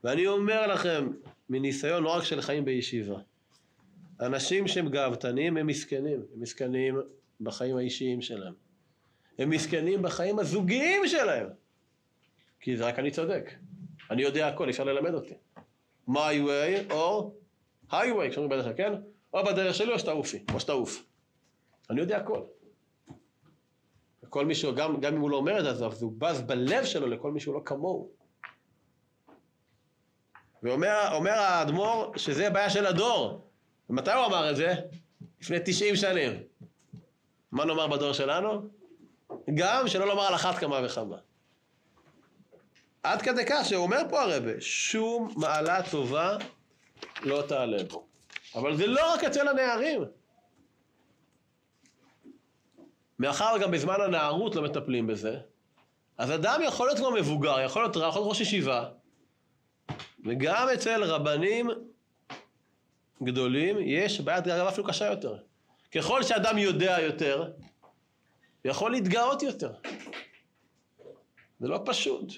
[0.04, 1.10] ואני אומר לכם,
[1.50, 3.18] מניסיון לא רק של חיים בישיבה,
[4.22, 7.00] אנשים שהם גאוותנים הם מסכנים, הם מסכנים
[7.42, 8.54] בחיים האישיים שלהם.
[9.40, 11.48] הם מסכנים בחיים הזוגיים שלהם.
[12.60, 13.54] כי זה רק אני צודק.
[14.12, 15.34] אני יודע הכל, אפשר ללמד אותי.
[16.10, 16.12] my
[16.48, 17.34] way או
[17.90, 18.94] highway, כשאומרים בדרך כן?
[19.34, 21.04] או בדרך שלי או שתעופי, או שתעוף.
[21.90, 22.42] אני יודע הכל.
[24.28, 26.86] וכל מי שהוא, גם, גם אם הוא לא אומר את זה, אז הוא בז בלב
[26.86, 28.10] שלו לכל מי שהוא לא כמוהו.
[30.64, 33.48] ואומר האדמו"ר שזה בעיה של הדור.
[33.90, 34.74] ומתי הוא אמר את זה?
[35.42, 36.44] לפני 90 שנים.
[37.52, 38.70] מה נאמר בדור שלנו?
[39.56, 41.18] גם שלא לומר על אחת כמה וכמה.
[43.04, 46.38] עד כדי כך שהוא אומר פה הרבה, שום מעלה טובה
[47.22, 48.08] לא תעלה בו.
[48.56, 50.02] אבל זה לא רק אצל הנערים.
[53.20, 55.40] מאחר וגם בזמן הנערות לא מטפלים בזה,
[56.18, 58.90] אז אדם יכול להיות כבר מבוגר, יכול להיות רע, יכול להיות ראש ישיבה,
[60.26, 61.70] וגם אצל רבנים
[63.24, 65.38] גדולים יש בעיית גאווה אפילו קשה יותר.
[65.92, 67.52] ככל שאדם יודע יותר,
[68.66, 69.74] יכול להתגאות יותר.
[71.60, 72.34] זה לא פשוט.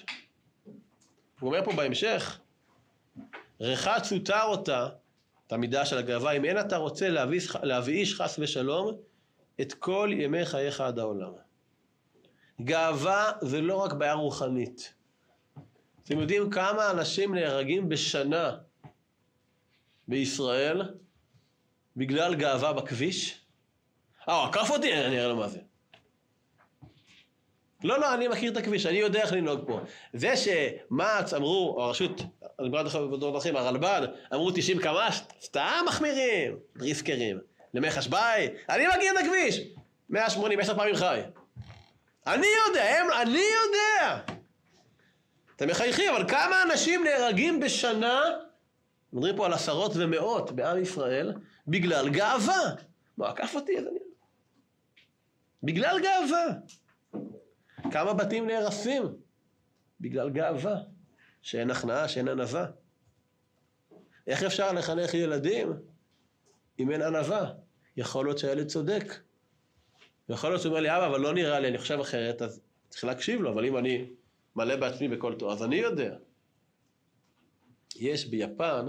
[1.40, 2.40] הוא אומר פה בהמשך,
[3.60, 4.88] רחץ הותר אותה,
[5.46, 7.08] את המידה של הגאווה, אם אין אתה רוצה
[7.62, 8.96] להביא איש חס ושלום
[9.60, 11.32] את כל ימי חייך עד העולם.
[12.60, 14.94] גאווה זה לא רק בעיה רוחנית.
[16.04, 18.56] אתם יודעים כמה אנשים נהרגים בשנה
[20.08, 20.82] בישראל
[21.96, 23.40] בגלל גאווה בכביש?
[24.28, 24.92] אה, הוא עקף אותי?
[24.92, 25.60] אני אראה לו מה זה.
[27.84, 29.80] לא, לא, אני מכיר את הכביש, אני יודע איך לנהוג פה.
[30.12, 32.20] זה שמע"צ אמרו, או הרשות,
[32.60, 32.68] אני
[33.12, 37.49] בדור דרכים, הרלב"ד, אמרו 90 קמ"ש, סתם מחמירים, דריסקרים.
[37.74, 39.60] למחש ביי, אני מכיר את הכביש,
[40.08, 41.20] 180, עשר פעמים חי.
[42.26, 44.20] אני יודע, הם, אני יודע.
[45.56, 48.20] אתם מחייכים, אבל כמה אנשים נהרגים בשנה,
[49.12, 51.32] מדברים פה על עשרות ומאות בעם ישראל,
[51.68, 52.74] בגלל גאווה.
[53.16, 53.78] מה, עקף אותי?
[53.78, 53.98] אז אני...
[55.62, 56.46] בגלל גאווה.
[57.90, 59.02] כמה בתים נהרסים?
[60.00, 60.76] בגלל גאווה,
[61.42, 62.66] שאין הכנעה, שאין ענווה.
[64.26, 65.72] איך אפשר לחנך ילדים
[66.80, 67.52] אם אין ענווה?
[67.96, 69.14] יכול להיות שהילד צודק.
[70.28, 73.04] יכול להיות שהוא אומר לי, אבא, אבל לא נראה לי, אני חושב אחרת, אז צריך
[73.04, 74.06] להקשיב לו, אבל אם אני
[74.56, 76.16] מלא בעצמי בכל תואר, אז אני יודע.
[77.96, 78.86] יש ביפן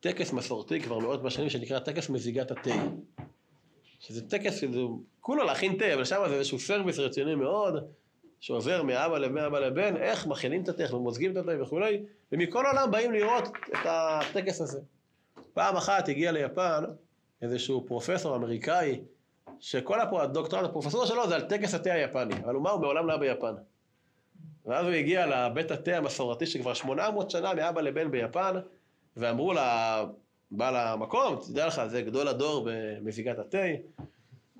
[0.00, 2.70] טקס מסורתי כבר מאות בשנים שנקרא טקס מזיגת התה.
[4.00, 4.80] שזה טקס, שזה
[5.20, 7.74] כולו להכין תה, אבל שם זה איזשהו סרוויס רציני מאוד,
[8.40, 12.02] שעובר מאבא מאבא לבן, איך מכינים את התה, איך מוזגים את התה וכולי,
[12.32, 14.80] ומכל העולם באים לראות את הטקס הזה.
[15.54, 16.84] פעם אחת הגיע ליפן
[17.42, 19.00] איזשהו פרופסור אמריקאי,
[19.60, 23.12] שכל הדוקטורט, הפרופסורה שלו זה על טקס התה היפני, אבל הוא מה, הוא מעולם לא
[23.12, 23.54] היה ביפן.
[24.66, 28.54] ואז הוא הגיע לבית התה המסורתי שכבר 800 שנה מאבא לבן ביפן,
[29.16, 33.66] ואמרו לבעל המקום, תדע לך, זה גדול הדור במזיגת התה.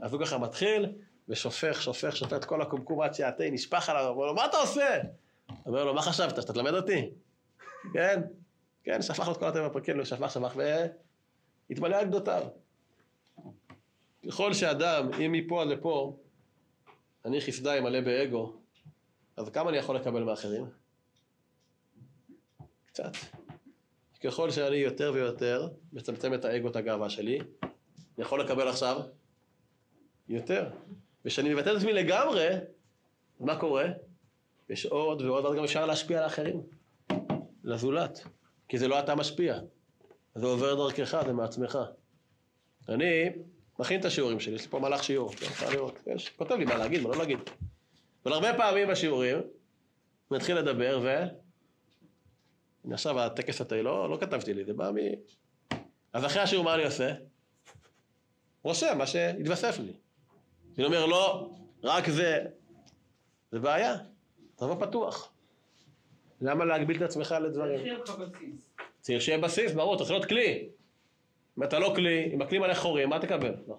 [0.01, 0.87] אז הוא ככה מתחיל,
[1.29, 5.01] ושופך, שופך, שופך את כל הקומקום עד שהתה נשפך עליו, אומר לו, מה אתה עושה?
[5.67, 7.11] אומר לו, מה חשבת, שאתה תלמד אותי?
[7.93, 8.21] כן,
[8.85, 10.57] כן, שפך את כל בפרקים, הוא שפך, שפך,
[11.69, 12.43] והתמלא על גדותיו.
[14.29, 16.17] ככל שאדם, אם מפה עד לפה,
[17.25, 18.57] אני חסדאי מלא באגו,
[19.37, 20.67] אז כמה אני יכול לקבל מאחרים?
[22.87, 23.13] קצת.
[24.25, 27.71] ככל שאני יותר ויותר מצמצם את האגו, את הגאווה שלי, אני
[28.19, 29.01] יכול לקבל עכשיו
[30.29, 30.71] יותר.
[31.25, 32.49] וכשאני מבטל את עצמי לגמרי,
[33.41, 33.87] מה קורה?
[34.69, 36.63] יש עוד ועוד, ואז גם אפשר להשפיע על האחרים,
[37.65, 38.25] לזולת,
[38.71, 39.59] כי זה לא אתה משפיע,
[40.35, 41.79] זה עובר דרכך, זה מעצמך.
[42.89, 43.29] אני
[43.79, 45.33] מכין את השיעורים שלי, יש לי פה מהלך שיעור,
[45.73, 47.39] לראות, יש, כותב לי מה להגיד, מה לא להגיד.
[48.25, 49.45] אבל הרבה פעמים בשיעורים, אני
[50.31, 51.09] מתחיל לדבר, ו...
[52.85, 54.97] הנה עכשיו הטקס התה, לא, לא כתבתי לי, זה בא מ...
[56.13, 57.13] אז אחרי השיעור מה אני עושה?
[58.63, 59.93] רושם מה שהתווסף לי.
[60.79, 61.51] אני אומר, לא,
[61.83, 62.47] רק זה,
[63.53, 63.97] זה בעיה,
[64.57, 65.33] תבוא פתוח.
[66.41, 67.81] למה להגביל את עצמך לדברים?
[69.01, 69.73] צריך שיהיה בסיס.
[69.73, 70.69] ברור, צריך להיות כלי.
[71.59, 73.55] אם אתה לא כלי, אם הכלי מלא חורים, מה תקבל?
[73.69, 73.77] לא.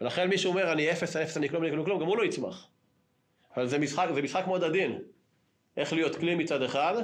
[0.00, 2.68] ולכן מישהו אומר, אני אפס, אפס, אני כלום, אני כלום, כלום, גם הוא לא יצמח.
[3.56, 4.98] אבל זה משחק, זה משחק מאוד עדין.
[5.76, 6.94] איך להיות כלי מצד אחד,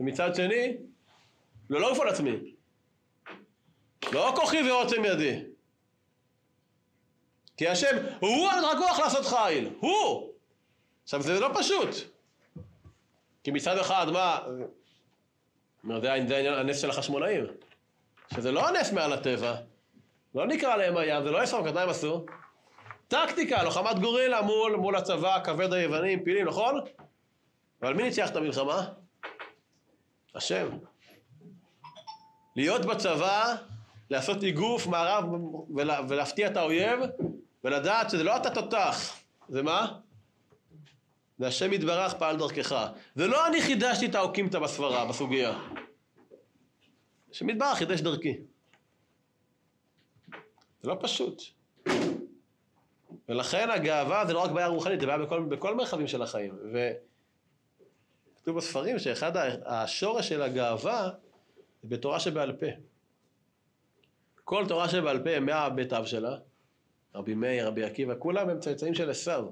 [0.00, 0.76] ומצד שני,
[1.70, 2.54] לא לעוף על עצמי.
[4.12, 5.40] לא כוחי ועוצם ידי.
[7.56, 10.32] כי השם, הוא כוח לעשות חיל, הוא!
[11.04, 12.13] עכשיו זה לא פשוט.
[13.44, 14.38] כי מצד אחד, מה...
[16.00, 17.44] זה הנס של החשמונאים.
[18.34, 19.54] שזה לא הנס מעל הטבע.
[20.34, 22.24] לא נקרא להם הים, זה לא עשר מכת, מה הם עשו?
[23.08, 26.80] טקטיקה, לוחמת גורילה מול, מול הצבא הכבד היווני פילים, נכון?
[27.82, 28.86] אבל מי ניצח את המלחמה?
[30.34, 30.68] השם.
[32.56, 33.54] להיות בצבא,
[34.10, 35.24] לעשות איגוף, מערב
[35.76, 37.00] ולה, ולהפתיע את האויב,
[37.64, 39.16] ולדעת שזה לא אתה תותח,
[39.48, 39.98] זה מה?
[41.38, 42.86] זה השם יתברך פעל דרכך.
[43.14, 45.58] זה לא אני חידשתי את האוקימתא בסברה, בסוגיה.
[47.30, 48.36] השם יתברך חידש דרכי.
[50.82, 51.42] זה לא פשוט.
[53.28, 56.58] ולכן הגאווה זה לא רק בעיה רוחנית, זה בעיה בכל, בכל מרחבים של החיים.
[58.40, 59.32] וכתוב בספרים שאחד
[59.64, 61.10] השורש של הגאווה
[61.82, 62.66] זה בתורה שבעל פה.
[64.44, 66.36] כל תורה שבעל פה, מאה בית אב שלה,
[67.14, 69.44] רבי מאיר, רבי עקיבא, כולם הם צאצאים של עשיו.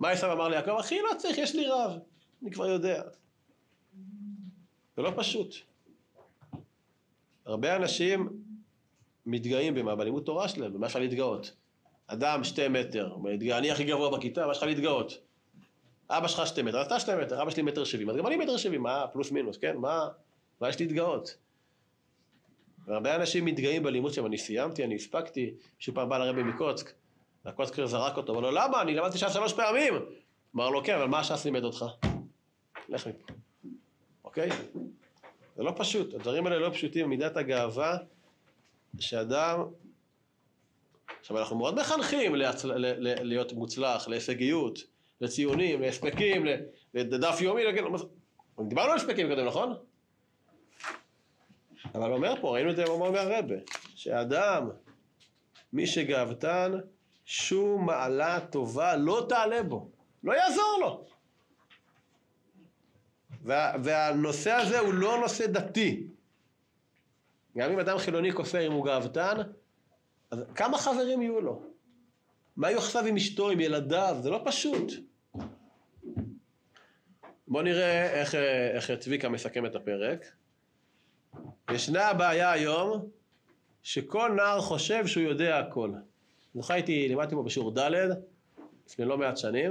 [0.00, 0.70] מה עשיו אמר ליעקב?
[0.70, 1.98] אחי, לא צריך, יש לי רב,
[2.42, 3.02] אני כבר יודע.
[4.96, 5.54] זה לא פשוט.
[7.46, 8.42] הרבה אנשים
[9.26, 9.94] מתגאים במה?
[9.94, 11.56] בלימוד תורה שלהם, במה אפשר להתגאות.
[12.06, 13.16] אדם שתי מטר,
[13.58, 15.18] אני הכי גבוה בכיתה, מה שלך להתגאות?
[16.10, 18.56] אבא שלך שתי מטר, אתה שתי מטר, אבא שלי מטר שבעים, אז גם אני מטר
[18.56, 19.76] שבעים, מה פלוס מינוס, כן?
[19.76, 20.08] מה,
[20.60, 21.36] מה יש להתגאות?
[22.86, 26.92] והרבה אנשים מתגאים בלימוד שלהם, אני סיימתי, אני הספקתי, מישהו פעם בא לרבי מקוצק,
[27.46, 28.82] והקוצקר זרק אותו, אמר לו, למה?
[28.82, 29.94] אני למדתי ש"ס שלוש פעמים.
[30.56, 31.84] אמר לו, כן, אבל מה הש"ס לימד אותך?
[32.88, 33.32] לך מפה,
[34.24, 34.48] אוקיי?
[35.56, 37.96] זה לא פשוט, הדברים האלה לא פשוטים, מידת הגאווה
[38.98, 39.60] שאדם...
[41.20, 42.72] עכשיו, אנחנו מאוד מחנכים להצל...
[42.72, 42.86] ל...
[42.86, 43.22] ל...
[43.22, 44.78] להיות מוצלח, להישגיות,
[45.20, 46.44] לציונים, להספקים,
[46.94, 47.80] לדף יומי, לג...
[48.68, 49.74] דיברנו על הספקים קודם, נכון?
[51.94, 53.54] אבל אומר פה, ראינו את זה אומר הרבה,
[53.94, 54.70] שאדם,
[55.72, 56.72] מי שגאוותן,
[57.26, 59.90] שום מעלה טובה לא תעלה בו,
[60.24, 61.04] לא יעזור לו.
[63.42, 66.06] וה, והנושא הזה הוא לא נושא דתי.
[67.56, 69.34] גם אם אדם חילוני כופר אם הוא גאוותן,
[70.30, 71.62] אז כמה חברים יהיו לו?
[72.56, 74.16] מה יהיו עכשיו עם אשתו, עם ילדיו?
[74.20, 74.92] זה לא פשוט.
[77.48, 78.34] בואו נראה איך,
[78.74, 80.26] איך צביקה מסכם את הפרק.
[81.70, 83.08] ישנה הבעיה היום
[83.82, 85.90] שכל נער חושב שהוא יודע הכל.
[86.56, 87.90] זוכר הייתי, לימדתי פה בשיעור ד'
[88.86, 89.70] לפני לא מעט שנים,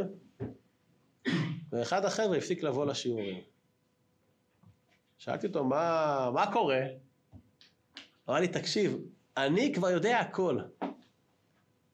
[1.71, 3.41] ואחד החבר'ה הפסיק לבוא לשיעורים.
[5.17, 6.81] שאלתי אותו, מה, מה קורה?
[8.29, 8.97] אמר לי, תקשיב,
[9.37, 10.59] אני כבר יודע הכל.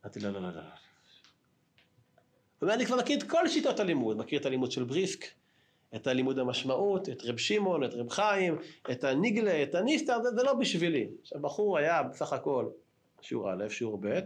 [0.03, 0.61] אמרתי, לא, לא, לא, לא.
[0.61, 0.67] הוא
[2.61, 5.25] אומר, אני כבר מכיר את כל שיטות הלימוד, מכיר את הלימוד של בריסק,
[5.95, 8.57] את הלימוד המשמעות, את רב שמעון, את רב חיים,
[8.91, 11.09] את הניגלה, את הניסטר, זה, זה לא בשבילי.
[11.21, 12.69] עכשיו, בחור היה בסך הכל
[13.21, 14.19] שיעור א', שיעור ב',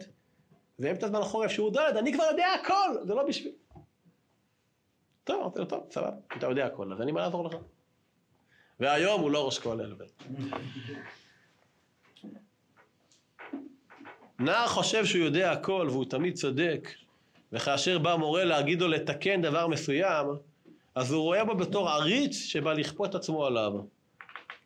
[0.80, 3.56] ואמצע זמן החורף, שיעור ד', אני כבר יודע הכל, זה לא בשבילי.
[5.24, 7.56] טוב, אמרתי לו, טוב, סבבה, אתה יודע הכל, אז אין לי מה לעזור לך.
[8.80, 9.96] והיום הוא לא ראש כולל.
[14.40, 16.90] נער חושב שהוא יודע הכל והוא תמיד צודק,
[17.52, 20.28] וכאשר בא מורה להגיד לו לתקן דבר מסוים,
[20.96, 23.74] אז הוא רואה בו בתור עריץ שבא לכפות עצמו עליו.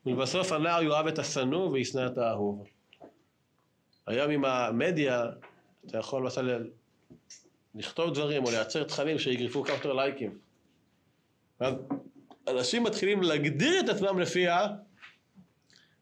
[0.05, 2.67] ולבסוף הנער יאהב את השנוא וישנא את האהוב.
[4.07, 5.25] היום עם המדיה,
[5.87, 6.69] אתה יכול למשל
[7.75, 10.37] לכתוב דברים או לייצר תכנים שיגרפו כמה שיותר לייקים.
[11.59, 11.73] ואז
[12.47, 14.67] אנשים מתחילים להגדיר את עצמם לפי, ה...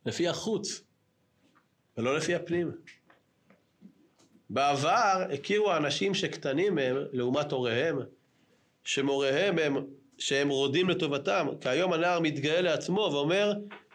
[0.06, 0.84] לפי החוץ,
[1.98, 2.72] ולא לפי הפנים.
[4.50, 8.00] בעבר הכירו האנשים שקטנים מהם לעומת הוריהם,
[8.84, 9.76] שמוריהם הם,
[10.18, 13.54] שהם רודים לטובתם, כי היום הנער מתגאה לעצמו ואומר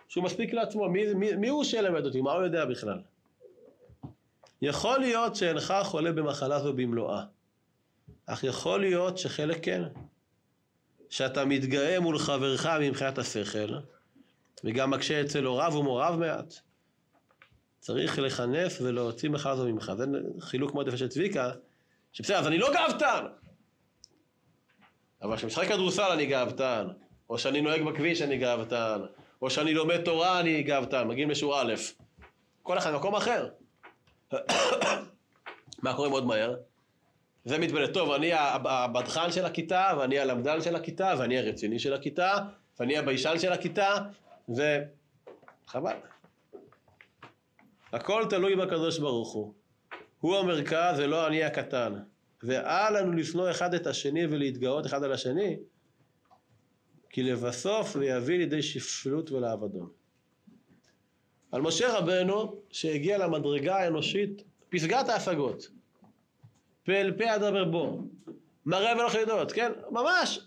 [0.09, 2.99] שהוא מספיק לעצמו, מי, מי, מי הוא שילמד אותי, מה הוא יודע בכלל?
[4.63, 7.25] יכול להיות שאינך חולה במחלה זו במלואה,
[8.27, 9.83] אך יכול להיות שחלק כן.
[11.11, 13.79] שאתה מתגאה מול חברך מבחינת השכל,
[14.65, 16.55] וגם מקשה אצל הוריו ומוריו מעט.
[17.79, 19.93] צריך לכנס ולהוציא מחר זו ממך.
[19.97, 20.05] זה
[20.41, 21.51] חילוק מאוד יפה של צביקה,
[22.13, 23.27] שבסדר, אז אני לא גאוותן!
[25.23, 26.89] אבל כשמשחק כדורסל אני גאוותן,
[27.31, 29.01] או שאני נוהג בכביש אני גאוותן,
[29.43, 31.75] או שאני לומד תורה אני גאוותן, מגיעים לשורה א',
[32.63, 33.49] כל אחד במקום אחר.
[35.83, 36.57] מה קורה מאוד מהר?
[37.45, 42.37] זה מתבלט, טוב, אני הבדחן של הכיתה, ואני הלמדן של הכיתה, ואני הרציני של הכיתה,
[42.81, 43.95] ואני הביישן של הכיתה,
[44.49, 45.97] וחבל.
[47.93, 49.55] הכל תלוי בקדוש ברוך הוא.
[50.21, 51.95] הוא המרכז ולא אני הקטן.
[52.43, 55.57] ואל לנו לשנוא אחד את השני ולהתגאות אחד על השני,
[57.11, 60.02] כי לבסוף זה יביא לידי שפלות ולאבדון.
[61.53, 65.69] על משה רבנו, שהגיע למדרגה האנושית, פסגת ההשגות.
[66.85, 68.01] פה אל פה אדבר בו.
[68.67, 69.73] מראה ולא חידות, כן?
[69.91, 70.41] ממש,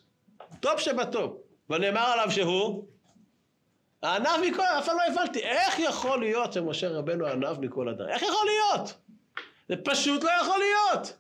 [0.60, 1.38] טופ שבטופ.
[1.70, 2.88] ונאמר עליו שהוא
[4.02, 8.08] הענב מכל, אף פעם לא הבנתי, איך יכול להיות שמשה רבנו הענב מכל אדם?
[8.08, 8.94] איך יכול להיות?
[9.70, 11.18] זה פשוט לא יכול להיות!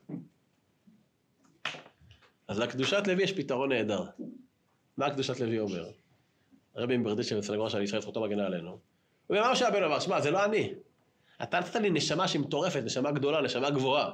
[2.47, 4.03] אז לקדושת לוי יש פתרון נהדר.
[4.97, 5.89] מה קדושת לוי אומר?
[6.75, 8.94] הרבי מברדיצ'ב בסנגוריה של ישראל זכותו מגנה עלינו.
[9.31, 10.73] אמר משה רבנו אמר, שמע, זה לא אני.
[11.43, 14.11] אתה נתת לי נשמה שהיא מטורפת, נשמה גדולה, נשמה גבוהה.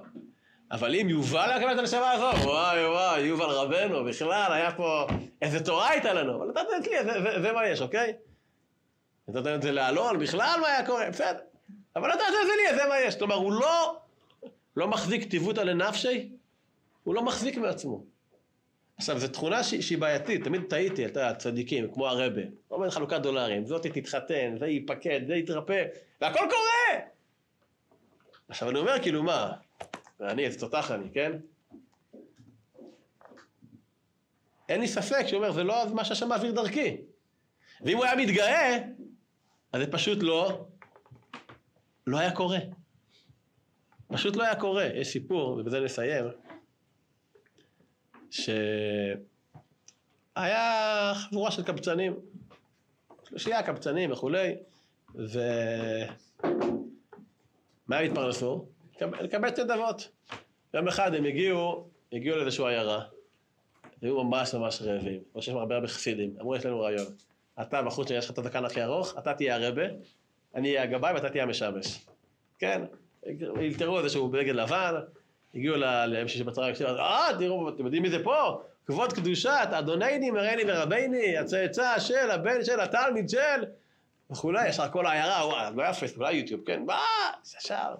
[0.72, 5.08] אבל אם יובל היה מקבל את הנשמה הזאת, וואי וואי, יובל רבנו, בכלל, היה פה
[5.42, 6.38] איזה תורה הייתה לנו.
[6.38, 8.14] אבל נתת את לי, זה, זה, זה מה יש, אוקיי?
[9.28, 11.40] נתת את זה לאלון, בכלל מה היה קורה, בסדר.
[11.96, 13.16] אבל נתת את זה לי, זה מה יש.
[13.16, 13.98] כלומר, הוא לא,
[14.76, 16.30] לא מחזיק טיבותא לנפשי,
[17.04, 18.04] הוא לא מחזיק מעצמו.
[19.02, 22.42] עכשיו, זו תכונה שהיא, בעייתית, תמיד טעיתי, אתה יודע, צדיקים, כמו הרבה.
[22.72, 25.84] אומר חלוקת דולרים, זאתי תתחתן, זה ייפקד, זה יתרפא,
[26.22, 27.06] והכל קורה!
[28.50, 29.52] עכשיו, אני אומר, כאילו, מה?
[30.20, 31.32] ואני, איזה תותח אני, כן?
[34.70, 36.98] אין לי ספק שהוא אומר, זה לא מה שהשם מעביר דרכי.
[37.82, 38.78] ואם הוא היה מתגאה,
[39.74, 40.66] אז זה פשוט לא,
[42.08, 42.60] לא היה קורה.
[44.08, 44.86] פשוט לא היה קורה.
[44.86, 46.26] יש סיפור, ובזה נסיים,
[48.32, 48.64] שהיה
[51.16, 52.16] חבורה של קבצנים,
[53.30, 54.56] שלושייה קבצנים וכולי,
[55.16, 55.28] ומה
[57.90, 58.66] הם התפרנסו?
[59.02, 60.10] לקבץ נדבות.
[60.74, 63.06] יום אחד הם הגיעו, הגיעו לאיזושהי עיירה,
[64.02, 67.06] היו ממש ממש רעבים, כמו שיש הרבה הרבה חסידים, אמרו יש לנו רעיון,
[67.62, 69.84] אתה בחוץ שיש לך את הזקן הכי ארוך, אתה תהיה הרבה,
[70.56, 72.06] אני אהיה הגבאי ואתה תהיה המשמש.
[72.60, 72.82] כן,
[73.58, 74.94] אלתרו איזשהו בגד לבן,
[75.56, 75.76] הגיעו
[76.08, 78.62] למישהו שבצרה, אה, תראו, אתם יודעים מי זה פה?
[78.86, 83.66] כבוד קדושת, אדונייני מרני ורבייני, הצאצא של, הבן של, התלמיד של,
[84.32, 87.02] וכולי, ישר כל העיירה, וואי, לא פייסבוק, לא היה יוטיוב, כן, מה,
[87.58, 87.96] ישר.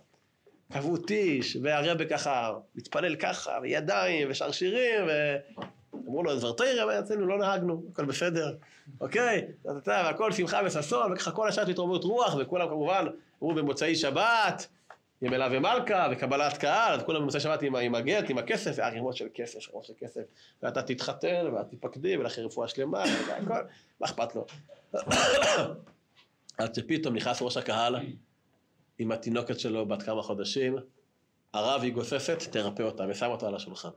[0.74, 7.84] קבעו טיש, והרבה ככה מתפלל ככה, וידיים, ושרשירים, ואמרו לו, דבר תראה, אצלנו לא נהגנו,
[7.94, 8.56] הכל בסדר,
[9.02, 9.48] אוקיי?
[9.86, 13.06] והכל שמחה וששון, וככה כל השעת התרוממות רוח, וכולם כמובן
[13.42, 14.68] אמרו במוצאי שבת,
[15.22, 19.28] ימי ומלכה, וקבלת קהל, אז כולם במוצאי שבת עם, עם הגט, עם הכסף, וערימות של
[19.34, 20.22] כסף, ערימות של כסף,
[20.64, 23.54] ואתה תתחתן, ואת תיפקדי, ולכן רפואה שלמה, והכל,
[24.00, 24.46] מה אכפת לו?
[26.58, 27.96] עד שפתאום נכנס ראש הקהל,
[29.00, 30.76] עם התינוקת שלו בת כמה חודשים,
[31.54, 33.90] הרב היא גוססת, תרפא אותה, ושם אותה על השולחן.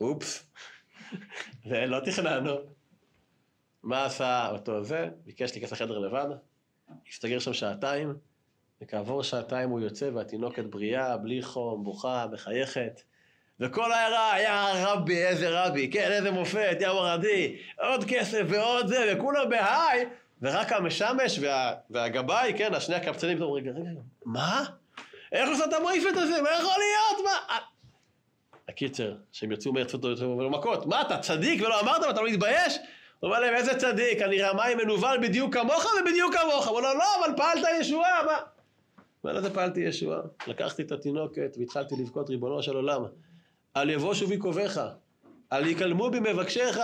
[0.00, 0.46] אופס,
[1.66, 2.56] ולא תכננו.
[3.82, 5.08] מה עשה אותו זה?
[5.24, 6.26] ביקש להיכנס לחדר לבד,
[7.08, 8.14] הסתגר שם שעתיים,
[8.82, 13.00] וכעבור שעתיים הוא יוצא והתינוקת בריאה, בלי חום, בוכה, מחייכת.
[13.60, 19.14] וכל העיירה, יא רבי, איזה רבי, כן, איזה מופת, יא מרדי, עוד כסף ועוד זה,
[19.14, 20.06] וכולם בהיי,
[20.42, 24.64] ורק המשמש וה, והגבאי, כן, השני הקבצנים, אומרים, רגע, רגע, מה?
[25.32, 26.42] איך עושה את המויפת הזה?
[26.42, 27.24] מה יכול להיות?
[27.24, 27.56] מה?
[28.68, 30.04] הקיצר, שהם יצאו מארצות
[30.50, 32.78] מכות, מה אתה צדיק ולא אמרת ואתה לא מתבייש?
[33.20, 36.66] הוא אומר להם, איזה צדיק, אני רמאי מנוול בדיוק כמוך ובדיוק כמוך.
[36.66, 38.36] הוא אומר לו, לא, אבל פעלת ישועה, מה?
[39.26, 40.20] מה לזה פעלתי ישועה?
[40.46, 43.04] לקחתי את התינוקת והתחלתי לבכות, ריבונו של עולם.
[43.74, 44.80] על יבושו בי קובעך,
[45.50, 46.80] על יקלמו בי מבקשיך,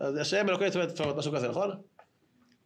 [0.00, 1.70] אז השם אלוקי צבאות, משהו כזה, נכון?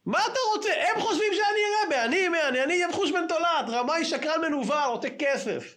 [0.07, 0.71] מה אתה רוצה?
[0.73, 5.09] הם חושבים שאני רבה, אני, מי, אני, אני יבחוש בן תולעת, רמאי שקרן מנוול, רוצה
[5.19, 5.77] כסף.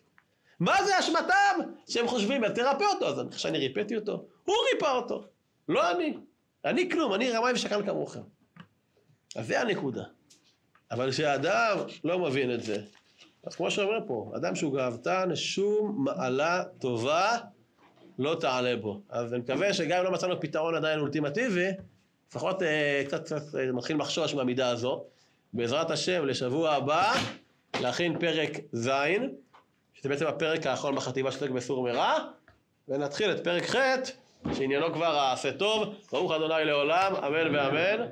[0.59, 1.59] מה זה אשמתם?
[1.89, 4.25] שהם חושבים, תרפא אותו, אז שאני ריפאתי אותו.
[4.43, 5.23] הוא ריפא אותו,
[5.69, 6.17] לא אני.
[6.65, 8.21] אני כלום, אני רמאי ושקרן כמוכם.
[9.35, 10.03] אז זה הנקודה.
[10.91, 12.81] אבל כשאדם לא מבין את זה,
[13.43, 17.37] אז כמו שאומר פה, אדם שהוא גאוותן, שום מעלה טובה
[18.19, 19.01] לא תעלה בו.
[19.09, 21.67] אז אני מקווה שגם אם לא מצאנו פתרון עדיין אולטימטיבי,
[22.29, 25.03] לפחות אה, קצת, קצת אה, מתחיל לחשוש מהמידה הזו.
[25.53, 27.13] בעזרת השם, לשבוע הבא,
[27.81, 28.89] להכין פרק ז',
[29.93, 32.17] שזה בעצם הפרק האחרון בחטיבה שעוסק בסור מרע,
[32.87, 33.75] ונתחיל את פרק ח',
[34.53, 38.05] שעניינו כבר העשה טוב, ברוך אדוני לעולם, אמן ואמן.